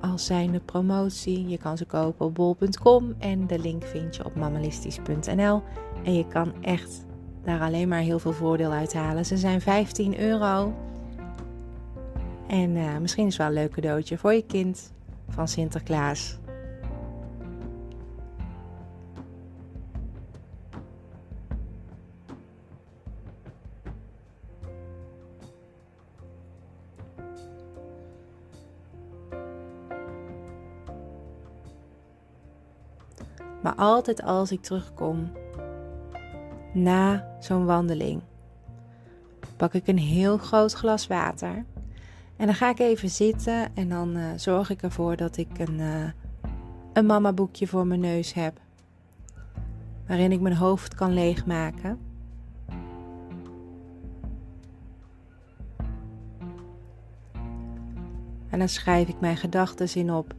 Als 0.00 0.26
zijnde 0.26 0.60
promotie. 0.60 1.48
Je 1.48 1.58
kan 1.58 1.76
ze 1.76 1.84
kopen 1.84 2.26
op 2.26 2.34
bol.com 2.34 3.14
en 3.18 3.46
de 3.46 3.58
link 3.58 3.84
vind 3.84 4.16
je 4.16 4.24
op 4.24 4.34
mammalistisch.nl. 4.34 5.62
En 6.02 6.14
je 6.14 6.26
kan 6.26 6.52
echt 6.60 7.04
daar 7.44 7.60
alleen 7.60 7.88
maar 7.88 8.00
heel 8.00 8.18
veel 8.18 8.32
voordeel 8.32 8.72
uit 8.72 8.94
halen. 8.94 9.26
Ze 9.26 9.36
zijn 9.36 9.60
15 9.60 10.20
euro. 10.20 10.74
En 12.48 12.76
uh, 12.76 12.98
misschien 12.98 13.26
is 13.26 13.36
wel 13.36 13.46
een 13.46 13.52
leuk 13.52 13.72
cadeautje 13.72 14.18
voor 14.18 14.32
je 14.32 14.46
kind 14.46 14.92
van 15.28 15.48
Sinterklaas. 15.48 16.38
Maar 33.64 33.74
altijd 33.74 34.22
als 34.22 34.52
ik 34.52 34.62
terugkom 34.62 35.32
na 36.72 37.28
zo'n 37.40 37.64
wandeling, 37.64 38.22
pak 39.56 39.74
ik 39.74 39.86
een 39.86 39.98
heel 39.98 40.38
groot 40.38 40.72
glas 40.72 41.06
water. 41.06 41.64
En 42.36 42.46
dan 42.46 42.54
ga 42.54 42.70
ik 42.70 42.78
even 42.78 43.08
zitten 43.08 43.74
en 43.74 43.88
dan 43.88 44.16
uh, 44.16 44.26
zorg 44.36 44.70
ik 44.70 44.82
ervoor 44.82 45.16
dat 45.16 45.36
ik 45.36 45.58
een, 45.58 45.78
uh, 45.78 46.10
een 46.92 47.06
mama 47.06 47.32
boekje 47.32 47.66
voor 47.66 47.86
mijn 47.86 48.00
neus 48.00 48.32
heb. 48.32 48.60
Waarin 50.06 50.32
ik 50.32 50.40
mijn 50.40 50.56
hoofd 50.56 50.94
kan 50.94 51.12
leegmaken. 51.12 51.98
En 58.50 58.58
dan 58.58 58.68
schrijf 58.68 59.08
ik 59.08 59.20
mijn 59.20 59.36
gedachten 59.36 59.94
in 59.94 60.12
op. 60.12 60.34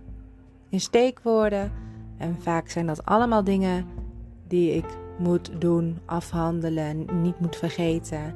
In 0.69 0.79
steekwoorden 0.79 1.84
en 2.17 2.35
vaak 2.41 2.69
zijn 2.69 2.85
dat 2.85 3.05
allemaal 3.05 3.43
dingen 3.43 3.85
die 4.47 4.71
ik 4.71 4.85
moet 5.17 5.61
doen, 5.61 5.97
afhandelen, 6.05 7.21
niet 7.21 7.39
moet 7.39 7.55
vergeten. 7.55 8.35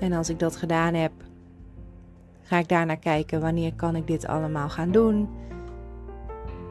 En 0.00 0.12
als 0.12 0.28
ik 0.28 0.38
dat 0.38 0.56
gedaan 0.56 0.94
heb, 0.94 1.12
ga 2.42 2.58
ik 2.58 2.68
daarna 2.68 2.94
kijken 2.94 3.40
wanneer 3.40 3.74
kan 3.74 3.96
ik 3.96 4.06
dit 4.06 4.26
allemaal 4.26 4.68
gaan 4.68 4.90
doen. 4.90 5.28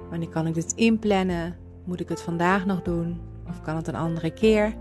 Wanneer 0.10 0.30
kan 0.30 0.48
ik 0.48 0.54
dit 0.54 0.74
inplannen? 0.76 1.56
Moet 1.84 2.00
ik 2.00 2.10
het 2.10 2.22
vandaag 2.22 2.66
nog 2.66 2.82
doen? 2.82 3.20
Of 3.48 3.62
kan 3.62 3.76
het 3.76 3.88
een 3.88 3.96
andere 3.96 4.32
keer? 4.32 4.74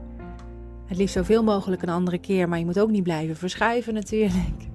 Het 0.86 0.96
liefst 0.96 1.14
zoveel 1.14 1.44
mogelijk 1.44 1.82
een 1.82 1.88
andere 1.88 2.18
keer, 2.18 2.48
maar 2.48 2.58
je 2.58 2.64
moet 2.64 2.80
ook 2.80 2.90
niet 2.90 3.02
blijven 3.02 3.36
verschuiven 3.36 3.94
natuurlijk. 3.94 4.65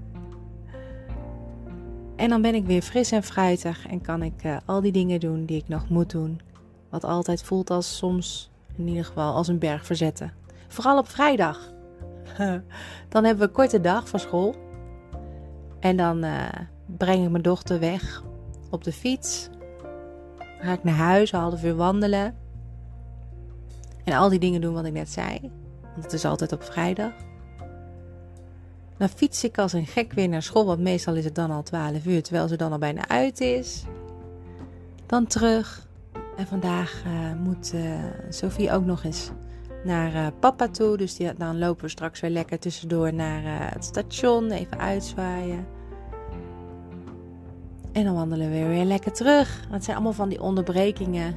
En 2.22 2.30
dan 2.30 2.42
ben 2.42 2.56
ik 2.56 2.66
weer 2.66 2.82
fris 2.82 3.12
en 3.12 3.24
fruitig 3.24 3.88
en 3.88 4.02
kan 4.02 4.24
ik 4.24 4.44
uh, 4.44 4.58
al 4.66 4.82
die 4.82 4.92
dingen 4.92 5.20
doen 5.20 5.46
die 5.46 5.58
ik 5.58 5.68
nog 5.68 5.90
moet 5.90 6.10
doen. 6.10 6.42
Wat 6.90 7.04
altijd 7.04 7.44
voelt 7.44 7.70
als 7.70 7.98
soms, 7.98 8.52
in 8.76 8.88
ieder 8.88 9.06
geval, 9.06 9.34
als 9.34 9.48
een 9.48 9.60
berg 9.60 9.86
verzetten. 9.86 10.34
Vooral 10.68 10.98
op 10.98 11.08
vrijdag. 11.08 11.74
dan 13.10 13.24
hebben 13.24 13.38
we 13.38 13.44
een 13.44 13.52
korte 13.52 13.82
dag 13.82 14.10
van 14.10 14.20
school. 14.20 14.56
En 15.80 15.98
dan 15.98 16.26
uh, 16.26 16.48
breng 16.86 17.24
ik 17.24 17.30
mijn 17.30 17.44
dochter 17.44 17.80
weg 17.80 18.24
op 18.70 18.84
de 18.84 18.94
fiets. 18.94 19.50
Dan 20.38 20.68
ga 20.68 20.74
ik 20.74 20.84
naar 20.84 20.96
huis, 20.96 21.32
een 21.32 21.40
half 21.40 21.64
uur 21.64 21.76
wandelen. 21.76 22.36
En 24.04 24.14
al 24.14 24.30
die 24.30 24.40
dingen 24.40 24.62
doen 24.62 24.74
wat 24.74 24.86
ik 24.86 24.94
net 24.94 25.10
zei. 25.10 25.52
Want 25.82 26.04
het 26.04 26.14
is 26.14 26.26
altijd 26.26 26.52
op 26.52 26.64
vrijdag. 26.64 27.12
Dan 29.02 29.10
fiets 29.10 29.44
ik 29.44 29.58
als 29.58 29.74
een 29.74 29.86
gek 29.86 30.14
weer 30.14 30.30
naar 30.30 30.44
school, 30.44 30.66
want 30.66 30.80
meestal 30.80 31.16
is 31.16 31.26
het 31.26 31.36
dan 31.36 31.52
al 31.52 31.64
12 31.64 32.06
uur, 32.06 32.24
terwijl 32.24 32.48
ze 32.48 32.56
dan 32.56 32.72
al 32.72 32.78
bijna 32.78 33.08
uit 33.08 33.40
is. 33.40 33.84
Dan 35.06 35.28
terug. 35.28 35.88
En 36.38 36.48
vandaag 36.48 37.04
uh, 37.06 37.34
moet 37.44 37.72
uh, 37.76 37.82
Sophie 38.30 38.72
ook 38.72 38.86
nog 38.86 39.04
eens 39.04 39.32
naar 39.84 40.14
uh, 40.14 40.28
papa 40.40 40.68
toe. 40.68 40.98
Dus 40.98 41.16
die, 41.16 41.34
dan 41.34 41.60
lopen 41.60 41.84
we 41.84 41.90
straks 41.90 42.20
weer 42.20 42.30
lekker 42.30 42.60
tussendoor 42.60 43.14
naar 43.14 43.74
het 43.74 43.84
station, 43.84 44.52
even 44.52 44.80
uitzwaaien. 44.80 45.66
En 47.92 48.04
dan 48.04 48.14
wandelen 48.14 48.52
we 48.52 48.66
weer 48.66 48.86
lekker 48.86 49.12
terug. 49.12 49.68
Het 49.70 49.84
zijn 49.84 49.96
allemaal 49.96 50.14
van 50.14 50.30
die 50.30 50.42
onderbrekingen 50.42 51.36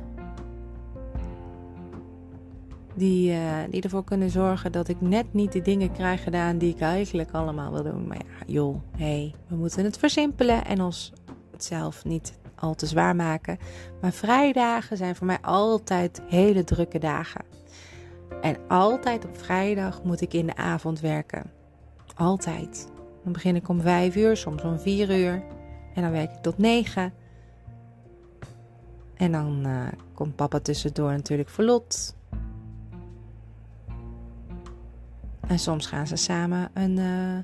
die, 2.94 3.32
uh, 3.32 3.56
die 3.70 3.82
ervoor 3.82 4.04
kunnen 4.04 4.30
zorgen 4.30 4.72
dat 4.72 4.88
ik 4.88 5.00
net 5.00 5.32
niet 5.32 5.52
de 5.52 5.62
dingen 5.62 5.92
krijg 5.92 6.22
gedaan 6.22 6.58
die 6.58 6.74
ik 6.74 6.80
eigenlijk 6.80 7.30
allemaal 7.32 7.72
wil 7.72 7.82
doen. 7.82 8.06
Maar 8.06 8.16
ja, 8.16 8.44
joh, 8.46 8.76
hey, 8.96 9.34
we 9.46 9.56
moeten 9.56 9.84
het 9.84 9.98
versimpelen 9.98 10.64
en 10.64 10.80
ons 10.80 11.12
het 11.50 11.64
zelf 11.64 12.04
niet 12.04 12.38
al 12.54 12.74
te 12.74 12.86
zwaar 12.86 13.16
maken. 13.16 13.58
Maar 14.00 14.12
vrijdagen 14.12 14.96
zijn 14.96 15.16
voor 15.16 15.26
mij 15.26 15.38
altijd 15.40 16.22
hele 16.28 16.64
drukke 16.64 16.98
dagen. 16.98 17.44
En 18.40 18.56
altijd 18.68 19.24
op 19.24 19.36
vrijdag 19.36 20.02
moet 20.02 20.20
ik 20.20 20.32
in 20.32 20.46
de 20.46 20.56
avond 20.56 21.00
werken. 21.00 21.50
Altijd. 22.14 22.92
Dan 23.22 23.32
begin 23.32 23.56
ik 23.56 23.68
om 23.68 23.80
vijf 23.80 24.16
uur, 24.16 24.36
soms 24.36 24.62
om 24.62 24.78
vier 24.78 25.18
uur. 25.18 25.42
En 25.94 26.02
dan 26.02 26.10
werk 26.10 26.32
ik 26.32 26.42
tot 26.42 26.58
negen. 26.58 27.12
En 29.14 29.32
dan 29.32 29.62
uh, 29.66 29.86
komt 30.14 30.36
papa 30.36 30.60
tussendoor 30.60 31.10
natuurlijk 31.10 31.48
voor 31.48 31.64
En 35.46 35.58
soms 35.58 35.86
gaan 35.86 36.06
ze 36.06 36.16
samen 36.16 36.70
een 36.74 36.96
uh, 36.96 37.38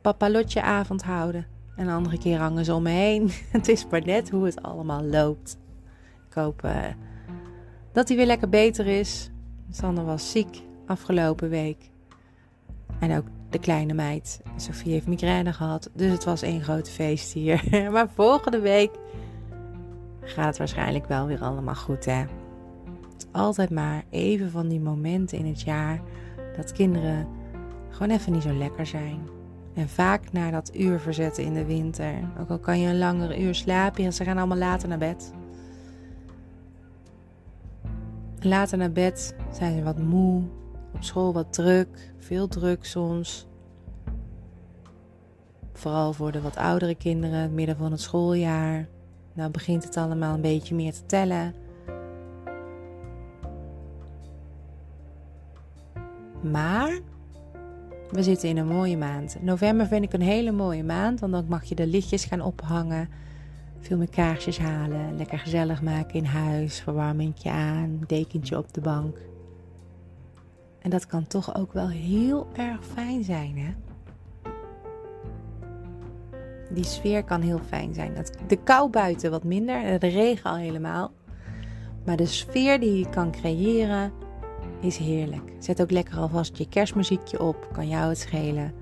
papalotje 0.00 0.62
avond 0.62 1.02
houden. 1.02 1.46
En 1.76 1.86
de 1.86 1.92
andere 1.92 2.18
keer 2.18 2.38
hangen 2.38 2.64
ze 2.64 2.74
om 2.74 2.82
me 2.82 2.90
heen. 2.90 3.30
het 3.50 3.68
is 3.68 3.86
maar 3.90 4.04
net 4.04 4.30
hoe 4.30 4.44
het 4.44 4.62
allemaal 4.62 5.02
loopt. 5.02 5.58
Ik 6.28 6.34
hoop 6.34 6.64
uh, 6.64 6.84
dat 7.92 8.08
hij 8.08 8.16
weer 8.16 8.26
lekker 8.26 8.48
beter 8.48 8.86
is. 8.86 9.30
Sander 9.70 10.04
was 10.04 10.30
ziek 10.30 10.62
afgelopen 10.86 11.48
week. 11.48 11.90
En 12.98 13.16
ook 13.16 13.26
de 13.50 13.58
kleine 13.58 13.94
meid. 13.94 14.40
Sophie 14.56 14.92
heeft 14.92 15.06
migraine 15.06 15.52
gehad. 15.52 15.90
Dus 15.94 16.12
het 16.12 16.24
was 16.24 16.42
één 16.42 16.62
groot 16.62 16.90
feest 16.90 17.32
hier. 17.32 17.64
maar 17.92 18.08
volgende 18.14 18.60
week 18.60 18.90
gaat 20.20 20.46
het 20.46 20.58
waarschijnlijk 20.58 21.06
wel 21.06 21.26
weer 21.26 21.40
allemaal 21.40 21.74
goed 21.74 22.04
hè. 22.04 22.24
Altijd 23.32 23.70
maar 23.70 24.04
even 24.10 24.50
van 24.50 24.68
die 24.68 24.80
momenten 24.80 25.38
in 25.38 25.46
het 25.46 25.60
jaar 25.60 26.00
dat 26.56 26.72
kinderen 26.72 27.26
gewoon 27.88 28.16
even 28.16 28.32
niet 28.32 28.42
zo 28.42 28.52
lekker 28.52 28.86
zijn. 28.86 29.20
En 29.74 29.88
vaak 29.88 30.32
naar 30.32 30.50
dat 30.50 30.76
uur 30.76 31.00
verzetten 31.00 31.44
in 31.44 31.54
de 31.54 31.64
winter. 31.64 32.14
Ook 32.40 32.48
al 32.48 32.58
kan 32.58 32.80
je 32.80 32.88
een 32.88 32.98
langere 32.98 33.40
uur 33.40 33.54
slapen, 33.54 34.12
ze 34.12 34.24
gaan 34.24 34.38
allemaal 34.38 34.58
later 34.58 34.88
naar 34.88 34.98
bed. 34.98 35.32
Later 38.40 38.78
naar 38.78 38.92
bed 38.92 39.34
zijn 39.52 39.76
ze 39.76 39.82
wat 39.82 39.98
moe, 39.98 40.42
op 40.94 41.02
school 41.02 41.32
wat 41.32 41.52
druk, 41.52 42.12
veel 42.18 42.48
druk 42.48 42.84
soms. 42.84 43.46
Vooral 45.72 46.12
voor 46.12 46.32
de 46.32 46.40
wat 46.40 46.56
oudere 46.56 46.94
kinderen, 46.94 47.54
midden 47.54 47.76
van 47.76 47.90
het 47.90 48.00
schooljaar. 48.00 48.88
Nou 49.32 49.50
begint 49.50 49.84
het 49.84 49.96
allemaal 49.96 50.34
een 50.34 50.40
beetje 50.40 50.74
meer 50.74 50.92
te 50.92 51.06
tellen. 51.06 51.54
Maar 56.42 56.98
we 58.10 58.22
zitten 58.22 58.48
in 58.48 58.56
een 58.56 58.66
mooie 58.66 58.96
maand. 58.96 59.36
November 59.40 59.86
vind 59.86 60.04
ik 60.04 60.12
een 60.12 60.20
hele 60.20 60.52
mooie 60.52 60.84
maand, 60.84 61.20
want 61.20 61.32
dan 61.32 61.44
mag 61.48 61.64
je 61.64 61.74
de 61.74 61.86
lichtjes 61.86 62.24
gaan 62.24 62.40
ophangen. 62.40 63.08
Veel 63.80 63.96
meer 63.96 64.10
kaarsjes 64.10 64.58
halen, 64.58 65.16
lekker 65.16 65.38
gezellig 65.38 65.82
maken 65.82 66.14
in 66.14 66.24
huis, 66.24 66.80
verwarmingje 66.80 67.50
aan, 67.50 68.00
dekentje 68.06 68.58
op 68.58 68.72
de 68.72 68.80
bank. 68.80 69.16
En 70.78 70.90
dat 70.90 71.06
kan 71.06 71.26
toch 71.26 71.56
ook 71.56 71.72
wel 71.72 71.88
heel 71.88 72.48
erg 72.56 72.84
fijn 72.84 73.24
zijn, 73.24 73.58
hè? 73.58 73.72
Die 76.70 76.84
sfeer 76.84 77.24
kan 77.24 77.40
heel 77.40 77.60
fijn 77.66 77.94
zijn. 77.94 78.12
De 78.46 78.56
kou 78.56 78.90
buiten 78.90 79.30
wat 79.30 79.44
minder, 79.44 79.98
de 79.98 80.06
regen 80.06 80.50
al 80.50 80.56
helemaal. 80.56 81.12
Maar 82.04 82.16
de 82.16 82.26
sfeer 82.26 82.80
die 82.80 82.98
je 82.98 83.08
kan 83.08 83.30
creëren 83.30 84.12
is 84.82 84.96
heerlijk. 84.96 85.52
Zet 85.58 85.82
ook 85.82 85.90
lekker 85.90 86.16
alvast 86.16 86.56
je 86.56 86.68
kerstmuziekje 86.68 87.40
op, 87.40 87.68
kan 87.72 87.88
jou 87.88 88.08
het 88.08 88.18
schelen. 88.18 88.74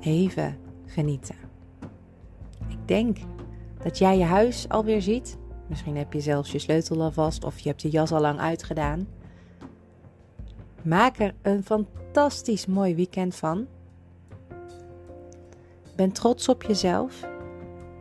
Even 0.00 0.58
genieten. 0.86 1.36
Ik 2.68 2.78
denk 2.84 3.16
dat 3.82 3.98
jij 3.98 4.18
je 4.18 4.24
huis 4.24 4.68
alweer 4.68 5.02
ziet. 5.02 5.38
Misschien 5.66 5.96
heb 5.96 6.12
je 6.12 6.20
zelfs 6.20 6.52
je 6.52 6.58
sleutel 6.58 7.02
alvast 7.02 7.44
of 7.44 7.58
je 7.58 7.68
hebt 7.68 7.82
je 7.82 7.90
jas 7.90 8.12
al 8.12 8.20
lang 8.20 8.38
uitgedaan. 8.38 9.08
Maak 10.82 11.18
er 11.18 11.34
een 11.42 11.64
fantastisch 11.64 12.66
mooi 12.66 12.94
weekend 12.94 13.34
van. 13.34 13.66
Ben 15.96 16.12
trots 16.12 16.48
op 16.48 16.62
jezelf. 16.62 17.28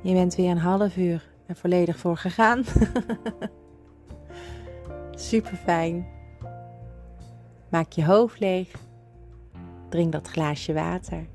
Je 0.02 0.14
bent 0.14 0.36
weer 0.36 0.50
een 0.50 0.58
half 0.58 0.98
uur 0.98 1.30
er 1.46 1.56
volledig 1.56 1.98
voor 1.98 2.18
gegaan. 2.18 2.64
Super 5.18 5.56
fijn. 5.56 6.08
Maak 7.70 7.92
je 7.92 8.06
hoofd 8.06 8.40
leeg. 8.40 8.72
Drink 9.90 10.12
dat 10.12 10.28
glaasje 10.28 10.74
water. 10.74 11.28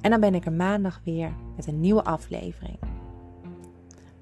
En 0.00 0.10
dan 0.10 0.20
ben 0.20 0.34
ik 0.34 0.44
er 0.44 0.52
maandag 0.52 1.00
weer 1.04 1.32
met 1.56 1.66
een 1.66 1.80
nieuwe 1.80 2.04
aflevering. 2.04 2.78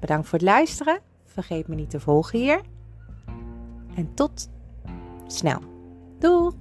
Bedankt 0.01 0.29
voor 0.29 0.39
het 0.39 0.49
luisteren. 0.49 1.01
Vergeet 1.25 1.69
me 1.69 1.75
niet 1.75 1.91
te 1.91 2.01
volgen 2.01 2.39
hier. 2.39 2.61
En 3.95 4.15
tot 4.15 4.51
snel. 5.27 5.61
Doei! 6.19 6.53